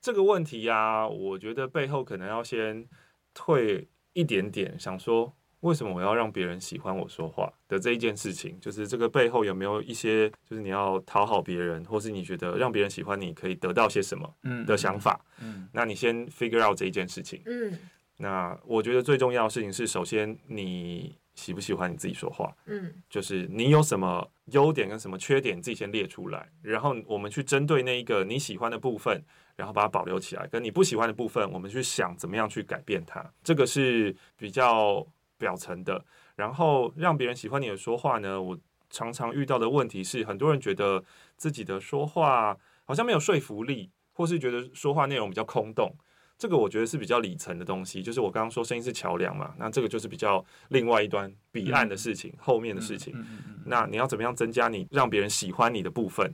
[0.00, 2.86] 这个问题呀、啊，我觉得背后可能要先
[3.34, 14.32] 退一点点，想说为什么我要让别人喜欢我说话的这一件事情，就是这个背后有没有一些，就是你要讨好别人，或是你觉得让别人喜欢你可以得到些什么
[14.64, 15.20] 的想法。
[15.40, 17.42] 嗯，嗯，那你先 figure out 这一件事情。
[17.46, 17.76] 嗯，
[18.18, 22.52] 那我觉得最重要的事情是，首先你喜不喜欢你自己说话？
[22.66, 29.24] 嗯，就是你有什么优点跟什么缺点，自己先列出来，然后我们去针对那一个你喜欢的部分。
[29.58, 33.28] 然后把它保留起来，跟你不喜欢的部分，我们去想怎么样去改变它。
[33.42, 35.04] 这个是比较
[35.36, 36.00] 表层的。
[36.36, 38.56] 然后让别人喜欢你的说话呢，我
[38.88, 41.02] 常常遇到的问题是，很多人觉得
[41.36, 45.92] 自己的说话好像没有说服力，或是觉得说话内容比较空洞。
[46.38, 53.12] 这个我觉得是比较里层的东西，就是我刚刚说声音是桥梁嘛，那这个就是比较另外一端彼岸的事情，嗯、后面的事情。
[53.16, 56.32] 嗯嗯嗯、那你要怎么样增加你让别人喜欢你的部分？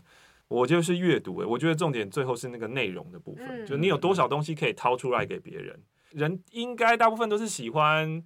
[0.48, 5.82] 我就是阅读，诶，我觉得重点最后是那个内容的部分，嗯、就你有多少东西可以掏出来给别人。
[6.10, 8.22] 人应该大部分都是喜欢，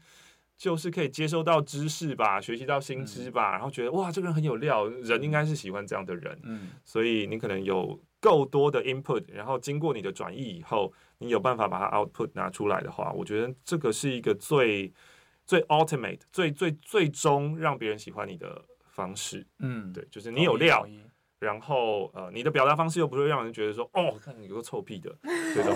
[0.57, 6.37] 就是可以接收到知识吧，学习到新知吧，嗯、然后觉得哇，这个人很有料，人应该是喜欢这样的人。
[6.43, 14.93] 嗯，所以你可能有够多的 input，然后经过你的转译以后，你有办法把它 output 拿出来的话，我觉得这个是一个最
[15.45, 19.47] 最 ultimate、最最最终让别人喜欢你的方式。
[19.59, 20.87] 嗯，对，就是你有料。
[21.41, 25.17] 然后呃，你的表达方式又不会让人觉得说，哦，看你有个臭屁的
[25.55, 25.73] 这种，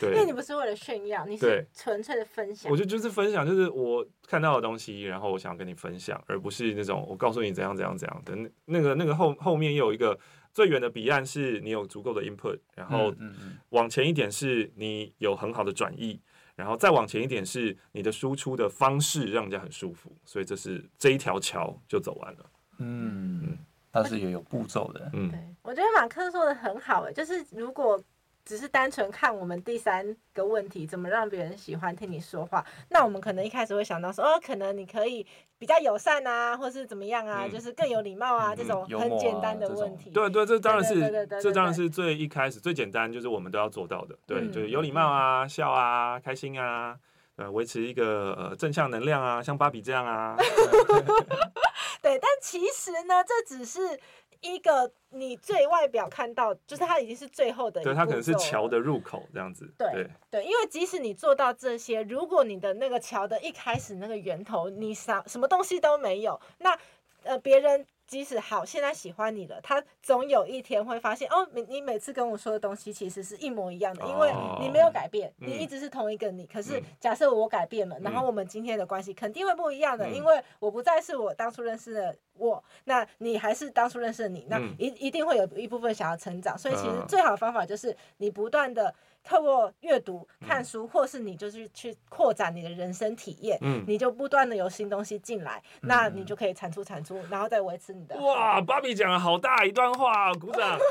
[0.00, 2.68] 对，因为你不是为了炫耀，你是纯粹的分享。
[2.68, 8.34] 我觉得就是分享，就是我看到的东西，然后我想跟你分享，而不是那种我告诉你怎样怎样怎样的。
[8.34, 10.18] 那那个那个后后面又有一个
[10.56, 13.14] 最远的彼岸，是你有足够的 input，然后
[13.68, 16.18] 往前一点是你有很好的转译，
[16.54, 22.50] 然后再往前一点是你的输出的方式让人家很舒服，所以这是这一条桥就走完了。
[22.78, 23.58] 嗯嗯。
[23.92, 28.02] 它是也有步骤的，嗯，对，我觉得马克说的很好，哎，就是如果
[28.46, 35.26] 只是单纯看我们第三个问题，怎么让别人喜欢听你说话，那我们可能一开始会想到说，哦，可能你可以
[35.58, 40.10] 比较友善啊，或是怎么样啊，就是更有礼貌啊，这种很简单的问题。
[40.10, 46.96] 对对，这当然是，这当然是最一开始最简单，就是我们都要做到的，对，就是有礼貌啊，笑啊，开心啊，
[47.34, 50.36] 呃，维持一个呃正向能量啊，像芭比这样啊。
[52.00, 53.98] 对，但其实呢，这只是
[54.40, 57.82] 一个你最外表看到，就是它已经是最后的。
[57.82, 59.72] 对，它可能是桥的入口这样子。
[59.78, 66.78] 对对，对，因为即使你做到这些，如果你的那个桥的一开始那个源头，你啥什么东西都没有，那
[67.22, 67.86] 呃别人。
[68.06, 76.46] 即使好，现在喜欢你了，他总有一天会发现哦，你你每次跟我说的东西其实是一模一样的，因为你没有改变，你一直是同一个你。
[76.46, 86.56] 可是假设我改变了，然后我们今天的关系肯定会不一样的，因为我不再是我当初认识的我，那你还是当初认识的你，那一一定会有一部分想要成长。
[86.56, 88.94] 所以其实最好的方法就是你不断的。
[89.28, 98.16] 透过阅读、看书，嗯、或是你就是去扩展你的人生体验，嗯、你就不断的有新东西进来，嗯、那你就可以产出产出，然后再维持你的。
[98.20, 100.78] 哇，芭比讲了好大一段话，鼓掌。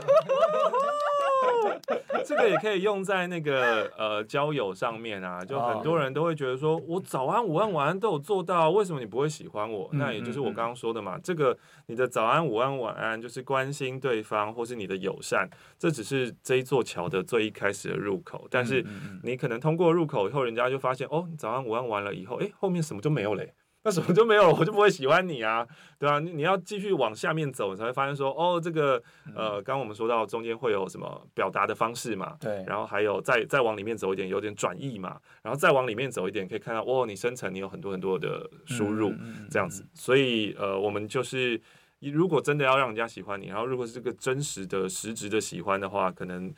[2.26, 9.90] 这个也可以用在那个呃交友上面啊， 就很多人都会觉得说，我早安、午安、晚安都有做到，为什么你不会喜欢我？
[9.94, 18.48] 嗯、那也就是我刚刚说的嘛，嗯、这个你的早安、午安、晚安就是关心对方，或是你的友善，这只是这一座桥的最一开始的入口。
[18.50, 18.84] 但是
[19.24, 23.54] 你可能通过入口以后，人家就发现哦，早安、午安完了以后，哎，后面什么就没有嘞。
[23.86, 25.66] 那什么就没有了，我就不会喜欢你啊，
[26.00, 29.02] 对啊，你你要继续往下面走，你才会发现说，哦，这个
[29.36, 39.14] 呃，刚刚我们说到中间会有什么表达的方式嘛，对，然后还有再再往里面走一点，有点转译嘛，然后再往里面走一点，可以看到，哦，你深层你有很多很多的输入，
[39.52, 41.62] 这样子，所以呃，我们就是
[42.00, 46.52] 如果真的要让人家喜欢你，然后如果是这个真实的实质的喜欢的话，可能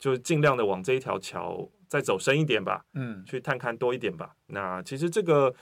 [0.00, 4.34] 就尽量的往这一条桥再走深一点吧，嗯，去探看多一点吧。
[4.48, 5.54] 那其实这个。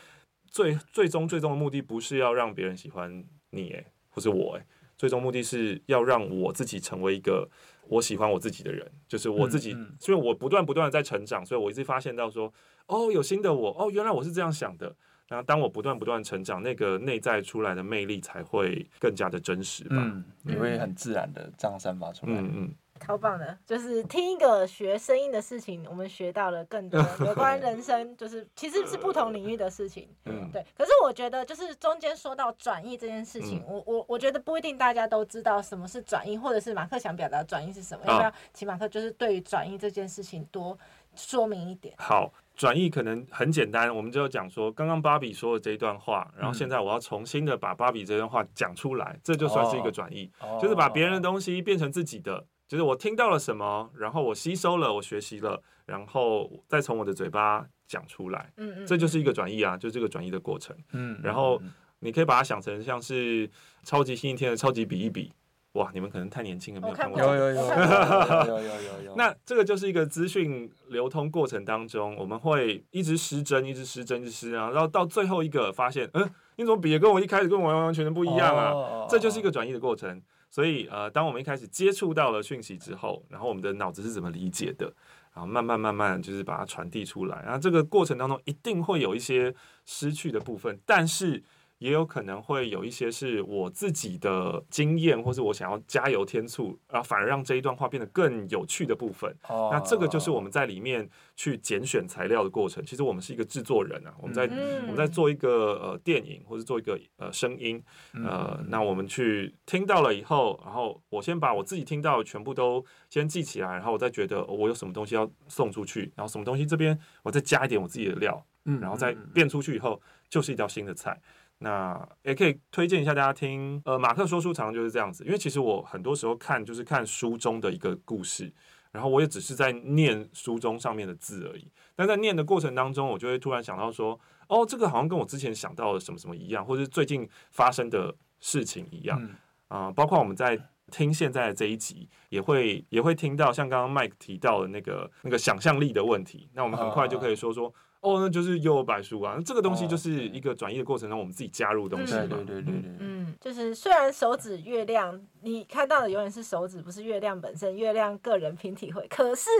[0.50, 7.48] 最最终最终的目的不是要让别人喜欢你诶，或是我诶，最终目的是要让我自己成为一个
[7.88, 12.52] 我喜欢我自己的人，就是我自己，因为我不断不断的在成长，所以我一直发现到说，
[12.86, 14.94] 哦，有新的我，哦，原来我是这样想的。
[15.28, 22.32] 然后当我不断不断成长，那个内在出来的魅力才会更加的真实吧，嗯，你会很自然的这样散发出来。
[22.32, 22.74] 嗯嗯。
[23.00, 30.08] 超棒的，就是听一个学声音的事情，我们学到了更多 有关人生，就是其实是不同领域的事情。
[30.26, 30.64] 嗯，对。
[30.76, 38.04] 可是我觉得，就是中间说到转译这件事情，嗯、我我我觉得不一定大家都知道什么是转译，或者是马克想表达转译是什么。
[38.06, 40.78] 要不要请马克就是对于转译这件事情多
[41.14, 41.94] 说明一点？
[41.98, 42.32] 好。
[42.56, 50.30] 转译可能很简单，我们就讲说，刚刚芭比说的这一段话，然后现在我要重新的把芭比这段话讲出来，这就算是一个转译，
[50.60, 58.52] 就是把别人的东西变成自己的，就是我听到了什么，然后我吸收了，我学习了，然后再从我的嘴巴讲出来，
[58.86, 60.76] 这就是一个转译啊，就这个转译的过程，
[61.20, 61.60] 然后
[61.98, 63.50] 你可以把它想成像是
[63.82, 65.32] 超级星期天的超级比一比。
[65.74, 67.20] 哇，你们可能太年轻了，没有看过。
[67.20, 69.14] 有有有有有 有有。
[69.16, 76.28] 那这个就是一个资讯流通过程当中，我们会一直失真，一直失真，一直失真，然后到最后一个发现，嗯，
[76.60, 79.06] 你怎么比的跟我一开始跟我完完全全不一样啊？
[79.08, 80.20] 这就是一个转移的过程。
[80.50, 84.92] 所以呃，当我们一开始接触到了讯息之后，然后我们的脑子是怎么理解的，
[85.32, 87.42] 然后慢慢慢慢就是把它传递出来。
[87.42, 89.54] 然后这个过程当中一定会有一些
[89.86, 91.42] 失去的部分，但是。
[91.80, 99.34] 也有可能会有一些是我自己的经验，或是我想要加油添醋，然后反而让这一段话变得更有趣的部分。
[99.48, 99.72] Oh.
[99.72, 102.84] 那这个就是我们在里面去拣选材料的过程。
[102.84, 104.82] 其实我们是一个制作人啊，我们在、mm.
[104.82, 107.82] 我们在做一个呃电影，或是做一个呃声音。
[108.12, 108.68] 呃，mm.
[108.68, 118.82] 那我们去听到了以后，然后我先把我自己听到的全部都先记起来，然后我再觉得我有什么东西要送出去，然后什么东西这边我再加一点我自己的料，mm.
[118.82, 121.18] 然后再变出去以后就是一道新的菜。
[121.62, 128.50] 那也可以推荐一下大家听，呃，马克说书常常就是这样子，因为其实我很多时候看就是看书中的一个故事，
[128.90, 131.70] 然后我也只是在念书中上面的字而已。
[131.94, 139.20] 但在念的过程当中，我就会突然想到说，哦，这个好像跟我之前想到的什么什么一样，或者是最近发生的事情一样。
[139.20, 140.58] 啊、嗯呃，包括我们在
[140.90, 146.48] 听现在的这一集，也会也会听到像刚刚 Mike 提到的那个那个想象力的问题。
[146.54, 147.66] 那我们很快就可以说说。
[147.66, 147.72] 哦，
[148.02, 152.26] 那就是幼儿白书啊，这个东西就是一个转移的过程中，我们自己加入东西嘛。
[152.26, 152.96] 对对对对。
[152.98, 157.76] 嗯，就是虽然手指月亮，你看到的永远是手指，不是月亮本身。
[157.76, 159.50] 月亮个人凭体会，可是。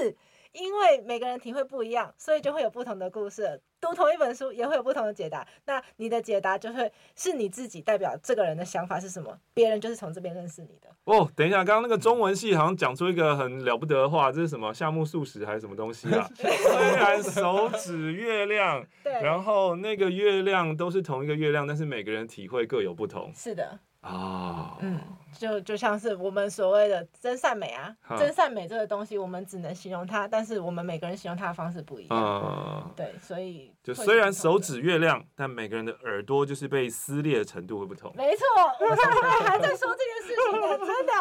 [0.52, 3.60] 因为每个人体会不一样，所以就会有不同的故事。
[3.80, 5.46] 读同一本书也会有不同的解答。
[5.64, 9.34] 那你的解答就会是你自己代表这个人的想法是什么？
[9.54, 10.88] 别人就是从这边认识你的。
[11.04, 14.74] 哦，等一下，刚刚那个中文系好像讲出一个很了不得的话，这是什么？
[14.74, 16.28] 夏目漱石还是什么东西啊？
[16.34, 23.32] 虽然手指月亮， 对，然后那个月亮都是同一个月亮，但是每个人体会各有不同。
[23.34, 23.78] 是的。
[24.02, 24.98] 啊，嗯，
[25.38, 32.18] 就就像是我们所谓的真善美啊，真善美这个东西，我们只能形容它，但是我们每个人形容它的方式不一样。
[32.18, 38.12] 嗯，对，所以就虽然手指月亮，但每个人的耳朵就是被撕裂的程度会不同。
[38.16, 38.44] 没错，
[38.80, 41.12] 我现在还在说这件事情呢，真的，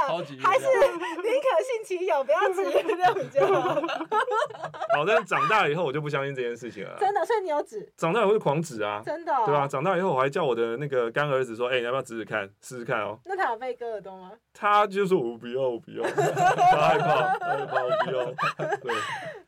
[0.41, 3.75] 还是宁可信其有，不要指月亮比较好。
[4.95, 6.97] 好，但是长大以后我就不相信这件事情了。
[6.99, 7.91] 真的，所以你有指？
[7.95, 9.67] 长大以后会狂指啊，真的、哦，对吧、啊？
[9.67, 12.49] 长大以后我还叫我的那个干儿子说，哎、欸，你要不要指指看？
[12.61, 13.19] 试试看哦。
[13.25, 14.31] 那他有被割耳朵吗？
[14.53, 18.25] 他就是：“我不要，我不要， 他害怕，他害怕，我不要。
[18.79, 18.93] ”对，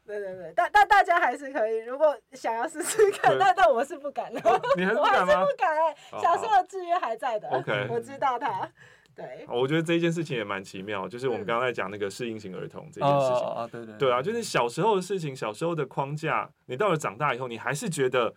[0.05, 4.41] 对对对，但但大家还是可以，如果想要试试看，但但我是不敢的。
[4.75, 5.33] 你还是不敢吗？
[5.33, 7.47] 我还是不敢哎，小时候的制约还在的。
[7.49, 8.69] OK，我知道他。
[9.13, 18.33] 对，我觉得这一件事情也蛮奇妙，就是我们刚刚在讲那个适应型儿童这件事情啊，对对，对啊，就是小时候的事情，小时候的框架，你到了长大以后，你还是觉得。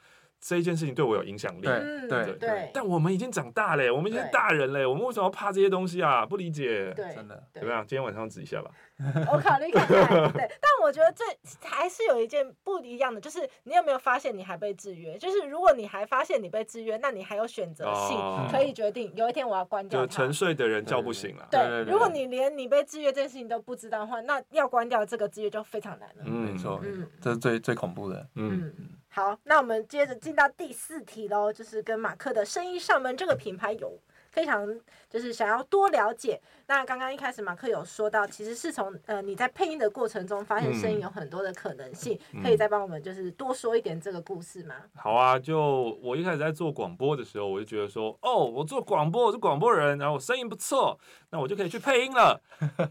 [0.46, 6.26] 这一件事情对我有影响力，对对对，但我们已经长大了，我们已经是大人了，我们为什么要怕这些东西啊？
[6.26, 7.80] 不理解，对，真的，怎么样？
[7.86, 8.70] 今天晚上指一下吧。
[9.32, 11.24] 我考虑看看，对，但我觉得这
[11.66, 15.16] 还是有一件不一样的，就是你有没有发现你还被制约？
[15.16, 18.18] 就是如果你还发现你被制约，那你还有选择性
[18.52, 20.06] 可以决定，有一天我要关掉它。
[20.06, 21.48] 就沉睡的人叫不醒了。
[21.50, 26.24] 对，如果你连你被制约这件事情都不知道的话，那要关掉这个制约就非常难了。
[26.26, 28.28] 嗯，没错，嗯，这是最最恐怖的。
[28.34, 28.70] 嗯。
[29.14, 33.96] 好，那我们接着进到第四题喽，就是跟马克的声音上门这个品牌有
[34.32, 34.66] 非常
[35.08, 36.42] 就是想要多了解。
[36.66, 44.74] 那刚刚一开始马克有说到，其实是从呃你在配音的过程中发现声音有很多的可能性，嗯、可以再帮我们就是多说一点这个故事吗？
[44.96, 50.98] 好啊，就我一开始在做广播的时候，我就觉得说，哦，我做广播，我是广播人，然后我声音不错，
[51.30, 52.42] 那我就可以去配音了。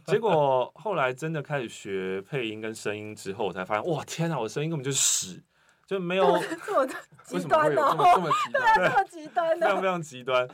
[0.05, 5.43] 结果后来真的开始学配音跟声音之后，我才发现，哇，天哪，我声音根本就是屎。
[5.93, 6.25] 就没有
[6.65, 6.87] 这么
[7.23, 10.47] 极端哦，这么极端，这么极端， 非常非常极端，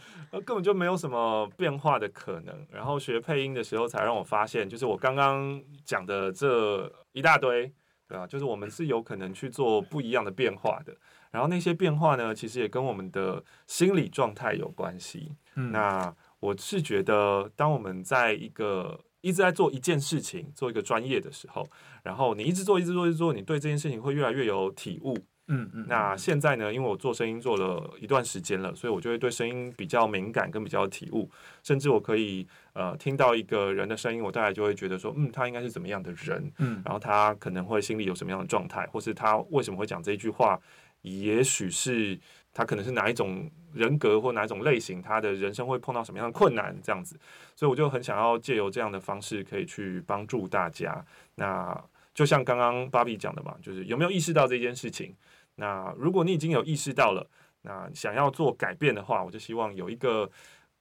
[0.46, 2.68] 根本就没有什么变化的可能。
[2.70, 7.72] 然后学配音的时候，才让我发现，就是我刚刚讲的这一大堆，
[8.08, 10.94] 对啊，就是我们是有可能去做不一样的变化的。
[11.32, 15.36] 然后那些变化呢，其实也跟我们的心理状态有关系。
[15.56, 21.68] 嗯，那我是觉得，当我们在一个一直在做一件事情，做一个专业的时候，
[22.04, 25.18] 然后你一直做，一直做，一直做，你对这件事情会越来越有体悟。
[25.52, 25.86] 嗯嗯。
[25.90, 31.30] 那现在呢，因为我做声音做了一段时间了，所以我就会对声音比较敏感，跟比较体悟。
[31.64, 40.60] 甚至我可以呃听到一个人的声音，我大概就会觉得说，嗯，他应该是怎么样的人，嗯，然后他可能会心里有什么样的状态，或是他为什么会讲这一句话，
[41.02, 42.20] 也许是。
[42.52, 47.18] 他可能是哪一种人格或哪一种类型，他的人生会碰到什么样的困难，这样子，
[47.56, 51.06] 所以我就很想要借由这样的方式，可以去帮助大家。
[51.36, 51.80] 那
[52.14, 55.16] 就像刚刚芭比讲的嘛，就是有没有意识到这件事情？
[55.56, 57.26] 那如果你已经有意识到了，
[57.62, 60.30] 那想要做改变的话，我就希望有一个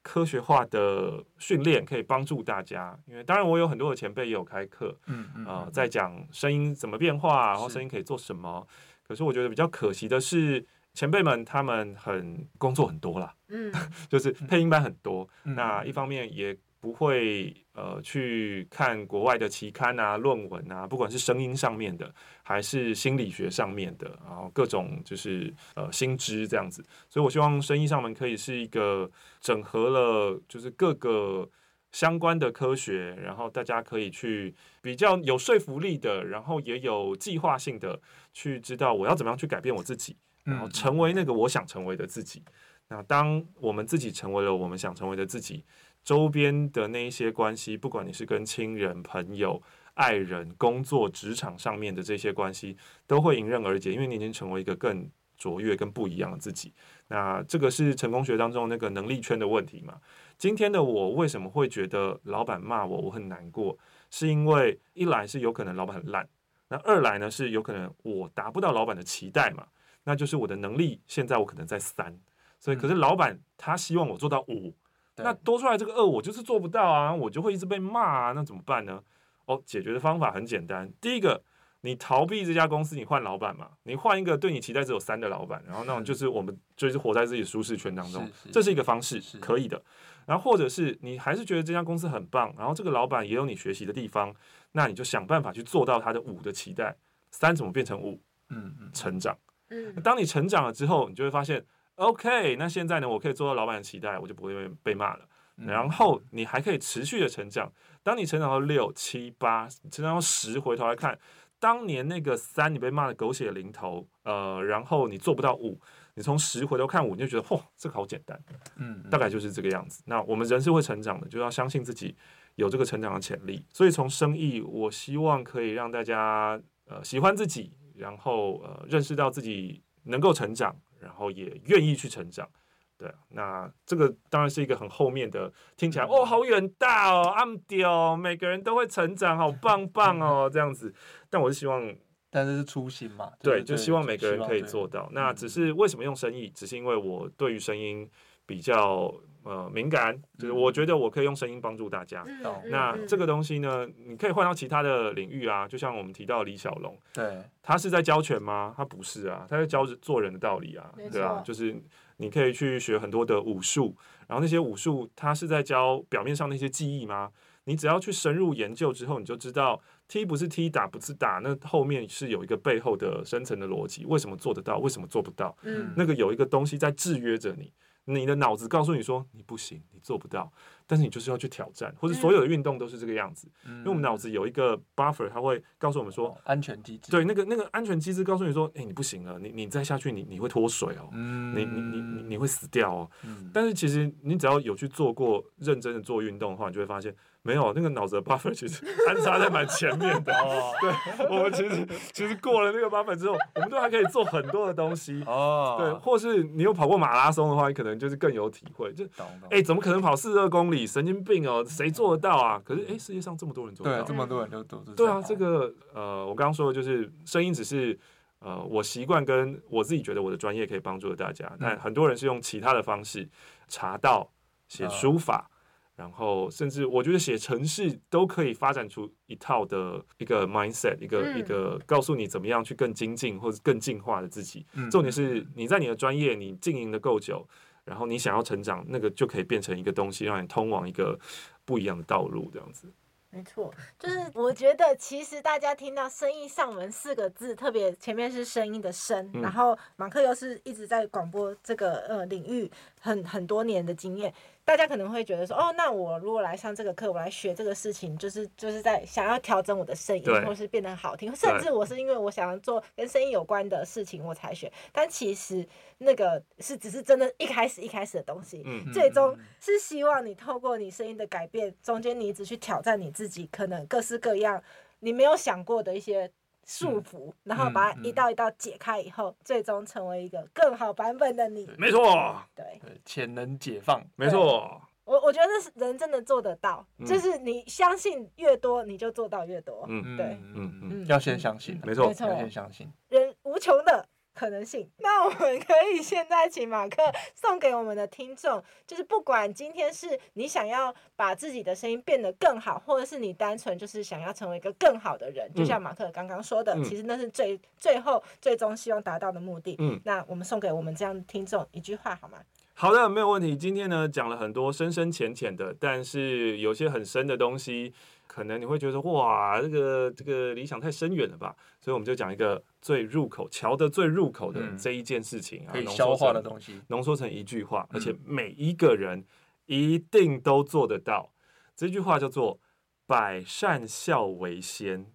[0.03, 2.99] 科学化的训练可以帮助大家。
[3.07, 8.67] 因为当然我有很多的前辈也有开课，嗯嗯啊、在讲声音怎么变化，然后声音可以做什么。
[9.09, 10.65] 可是我觉得比较可惜的是。
[10.95, 13.73] 前辈们他们很工作很多啦，嗯，
[14.11, 29.09] 就是配音班很多，嗯、那一方面也不会呃去看国外的期刊啊、论文啊，不管是声音上面的还是心理学上面的，然后各种就是呃新知这样子，所以我希望声音上门可以是一个
[29.41, 31.49] 整合了就是各个
[31.93, 38.01] 相关的科学，然后大家可以去比较有说服力的，然后也有计划性的
[38.33, 40.17] 去知道我要怎么样去改变我自己。
[40.45, 42.43] 然后成为那个我想成为的自己。
[42.89, 45.63] 那当我们自己成为了我们想成为的自己，
[46.03, 49.63] 周边的那一些关系，不管你是跟亲人、朋友、
[49.93, 56.73] 爱人、工作、职场上面的这些关系，都会迎刃而解，因为你已经成为一个更卓越、更不一样的自己。
[57.09, 60.01] 那这个是成功学当中那个能力圈的问题嘛？
[60.39, 63.77] 今天的我为什么会觉得老板骂我我很难过？
[64.09, 66.27] 是因为一来是有可能老板很烂，
[66.69, 69.67] 那二来呢是有可能我达不到老板的期待嘛？
[70.05, 72.17] 那就是我的能力，现在我可能在三，
[72.61, 74.73] 所以可是老板他希望我做到五，
[75.17, 79.03] 嗯，那多出来这个二我就是做不到啊，我就会一直被骂啊，那怎么办呢？
[79.47, 81.43] 哦，解决的方法很简单，第一个，
[81.81, 89.83] 你逃避这家公司，你换老板嘛，你换一个对你期待只有三的老板，然后那种就是我们就是活在自己舒适圈当中，这是一个方式，可以的。
[90.29, 94.35] 然后或者是你还是觉得这家公司很棒，然后这个老板也有你学习的地方，
[94.73, 96.95] 那你就想办法去做到他的五的期待，
[97.31, 98.21] 三怎么变成五？
[98.51, 99.35] 嗯嗯，成长。
[99.71, 101.65] 嗯，当你成长了之后，你就会发现
[101.95, 105.21] ，OK，那现在呢，我可以做到老板的期待，我就不会被骂了。
[105.57, 107.73] 然后你还可以持续的成长。
[108.03, 111.19] 当你成长到六七八，成长到十，回头来看，
[111.59, 115.81] 当年那个三，你被骂的狗血淋头，呃，然后你做不到五，
[116.19, 118.39] 你从十回头看五，你就觉得，嚯，这个好简单。
[118.77, 120.03] 嗯，大概就是这个样子。
[120.05, 122.15] 那我们人是会成长的，就要相信自己
[122.57, 123.65] 有这个成长的潜力。
[123.73, 127.73] 所以从生意，我希望可以让大家呃喜欢自己。
[127.99, 132.49] 然后呃，认识到自己能够成长，然后也愿意去成长，
[132.97, 140.95] 对，那这个当然是一个很后面的，听起来哦，好远大哦，，I'm 屌，每个人都会成长，好棒棒哦，这样子。
[141.29, 141.93] 但我是希望，
[142.31, 145.09] 但是是初心嘛，对，就希望每个人可以做到。
[145.13, 146.49] 那只是为什么用声艺？
[146.51, 148.09] 只是因为我对于声音
[148.47, 149.15] 比较。
[149.45, 152.23] 呃，敏感就是我觉得我可以用声音帮助大家。
[152.27, 158.75] 嗯、那这个东西呢，你可以换到其他的领域啊，就像我们提到李小龙，对，他是在教拳吗？
[158.77, 161.75] 他不是啊，他在教做人的道理啊，对啊，就是
[162.19, 167.31] 你可以去学很多的武术，然后那些武术他是在教表面上那些技艺吗？
[167.65, 175.57] 你只要去深入研究之后，你就知道踢不是踢，打不是打，那后面是有一个背后的深层的逻辑，为什么做得到，为什么做不到？
[175.63, 177.73] 嗯，那个有一个东西在制约着你。
[178.11, 180.51] 你的脑子告诉你说你不行，你做不到，
[180.87, 183.47] 但是你就是要去挑战，或者所有的运动都是这个样子。
[183.67, 187.11] 嗯、因为我们脑子有一个 buffer，它会告诉我们说、哦、安全机制。
[187.11, 193.11] 对，那个那个安全机制告诉你说，哎、欸，你不行了，你你再下去你，你你会脱水哦，嗯、你你你你你会死掉哦。
[193.25, 197.15] 嗯、但是其实你只要有去做过认真的做运动的话，你就会发现。
[197.49, 200.35] 没有那个脑子的 buffer，其实 安插在蛮前面的。
[200.35, 200.75] 哦，
[201.17, 205.25] 对，我们其实其实过了那个 buffer 之后，我们都还可以做很多的东西。
[205.27, 208.93] 哦，对，或是你有跑过马拉松的话，你可能就是更有体会。
[208.93, 209.07] 就，
[209.49, 210.87] 哎，怎么可能跑四十二公里？
[210.87, 212.61] 神经病哦，谁做得到啊？
[212.63, 214.77] 可是，哎，世界上这么多人做得到，对，这么多人都都。
[214.95, 217.99] 对啊，这个呃，我刚刚说的就是声音，只是
[218.41, 221.51] 呃，我习惯跟我自己觉得我的专业可以帮助大家。
[221.59, 223.27] 但很多人是用其他的方式
[223.69, 224.31] 查到
[224.69, 225.51] 写书法。
[225.99, 234.65] 然后，甚至我觉得写城市都可以发展出一套的一个 mindset，一个、嗯、一个告诉你怎么样去更精进或者更进化的自己。
[234.75, 237.45] 嗯、重点是你在你的专业你经营的够久，
[237.85, 241.19] 然后你想要成长，那个就可以变成一个东西，让你通往一个
[241.65, 242.87] 不一样的道路，这样子。
[243.31, 252.71] 没错，就是我觉得其实大家听到“生意上门”四个字，特别前面是声音的“声”，然后马克又是一直在广播这个呃领域
[253.01, 254.33] 很很多年的经验。
[254.69, 264.71] 大家可能会觉得说，哦，那我如果来上这个课，我来学这个事情，就是就是在想要调整我的声音，或是变得好听，甚至我是因为我想要做跟声音有关的事情我才学。
[264.93, 265.67] 但其实
[265.97, 274.63] 那个是只是真的一开始一开始的东西，嗯、最终是希望你透过你声音的改变，中间你一直去挑战你自己，可能各式各样
[274.99, 276.31] 你没有想过的一些。
[276.69, 281.67] 束缚，然后把它一道一道解开以后，嗯嗯、最终成为一个更好版本的你。
[281.79, 284.81] 没错，对，潜能解放，没错。
[285.05, 289.87] 我我觉得是人真的做得到，嗯、就是你相信越多，你就做到越多。
[289.89, 292.87] 嗯，对，嗯嗯，嗯要先相信，没错，要先相信。
[293.09, 294.07] 人无穷的。
[294.39, 297.03] 可能性，那我们可以现在请马克
[297.35, 309.75] 送给我们的听众，就是不管今天是你想要把自己的声音变得更好，或者是你单纯就是想要成为一个更好的人，就像马克刚刚说的，嗯、其实那是最最后最终希望达到的目的。
[309.81, 312.39] 嗯，那我们送给我们这样的听众一句话好吗？
[312.75, 313.57] 好的，没有问题。
[313.57, 317.93] 今天呢讲了很多深深浅浅的，但是有些很深的东西。
[318.29, 321.57] 可能你会觉得哇，这个这个理想太深远了吧？
[321.81, 329.25] 所以我们就讲一个最入口、瞧得最入口的这一件事情啊，可以消化的东西，浓缩成一句话，而且每一个人
[329.67, 331.33] 一定都做得到。
[331.75, 332.61] 这句话叫做
[333.07, 335.13] “百善孝为先”，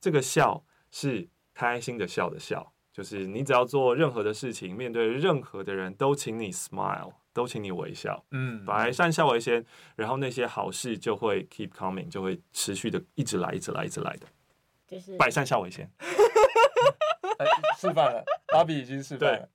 [0.00, 7.12] 这个“孝”是开心的“笑”的“笑”，就是你只要做任何的事情，面对任何的人都请你 smile。
[7.36, 9.62] 都请你微笑，嗯，百善孝为先，
[9.94, 14.26] 然后那些好事就会 keep coming，就会持续的一直来，一直来，一直来的，
[14.86, 15.86] 就是百善孝为先。
[17.76, 19.46] 示范了，芭比已经示范了，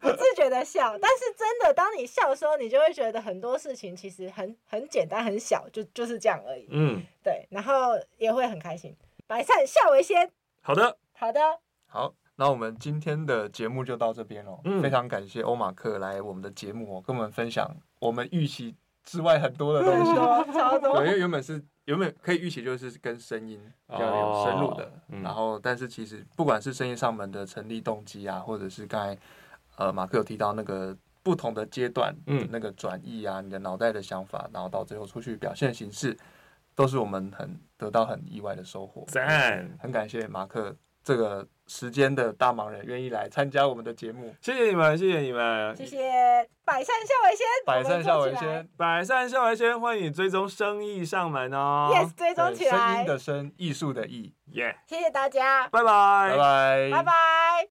[0.00, 8.96] 不自觉的笑，但是真的，当你笑的时候，你就会觉得很多事情其实很很简单，很小，就就是这样而已，嗯，对，然后也会很开心，
[9.28, 10.28] 百善孝为先。
[10.60, 11.40] 好的，好的，
[11.86, 12.14] 好。
[12.36, 20.12] 那我们今天的节目就到这边了，嗯、非常感谢欧马克来我们的节目哦，跟我们分享我们预期之外很多的东西，
[20.52, 20.98] 超多。
[20.98, 24.92] 对，因为原本是原本可以预期就是跟声音比较有深入的，
[25.22, 29.16] 然后但是其实不管是声音上门的成立动机啊，或者是刚才
[29.76, 36.18] 呃马克有提到那个不同的阶段，嗯，那个转译啊，你的脑袋的想法，然后到最后出去表现形式，
[36.74, 39.04] 都是我们很得到很意外的收获。
[39.06, 40.74] 赞，很感谢马克
[41.04, 41.46] 这个。
[41.66, 45.96] 时间的大忙人愿意来参加我们的节目，谢谢你们，谢谢你们，谢谢。
[46.62, 51.90] 百善孝为先，百善孝为先，百善孝为先，欢迎追踪生意上门哦。
[51.90, 52.76] Yes，追踪起来。
[52.76, 54.76] 声音的声，艺术的艺，耶。
[54.86, 57.62] 谢谢大家，拜拜，拜拜，拜拜。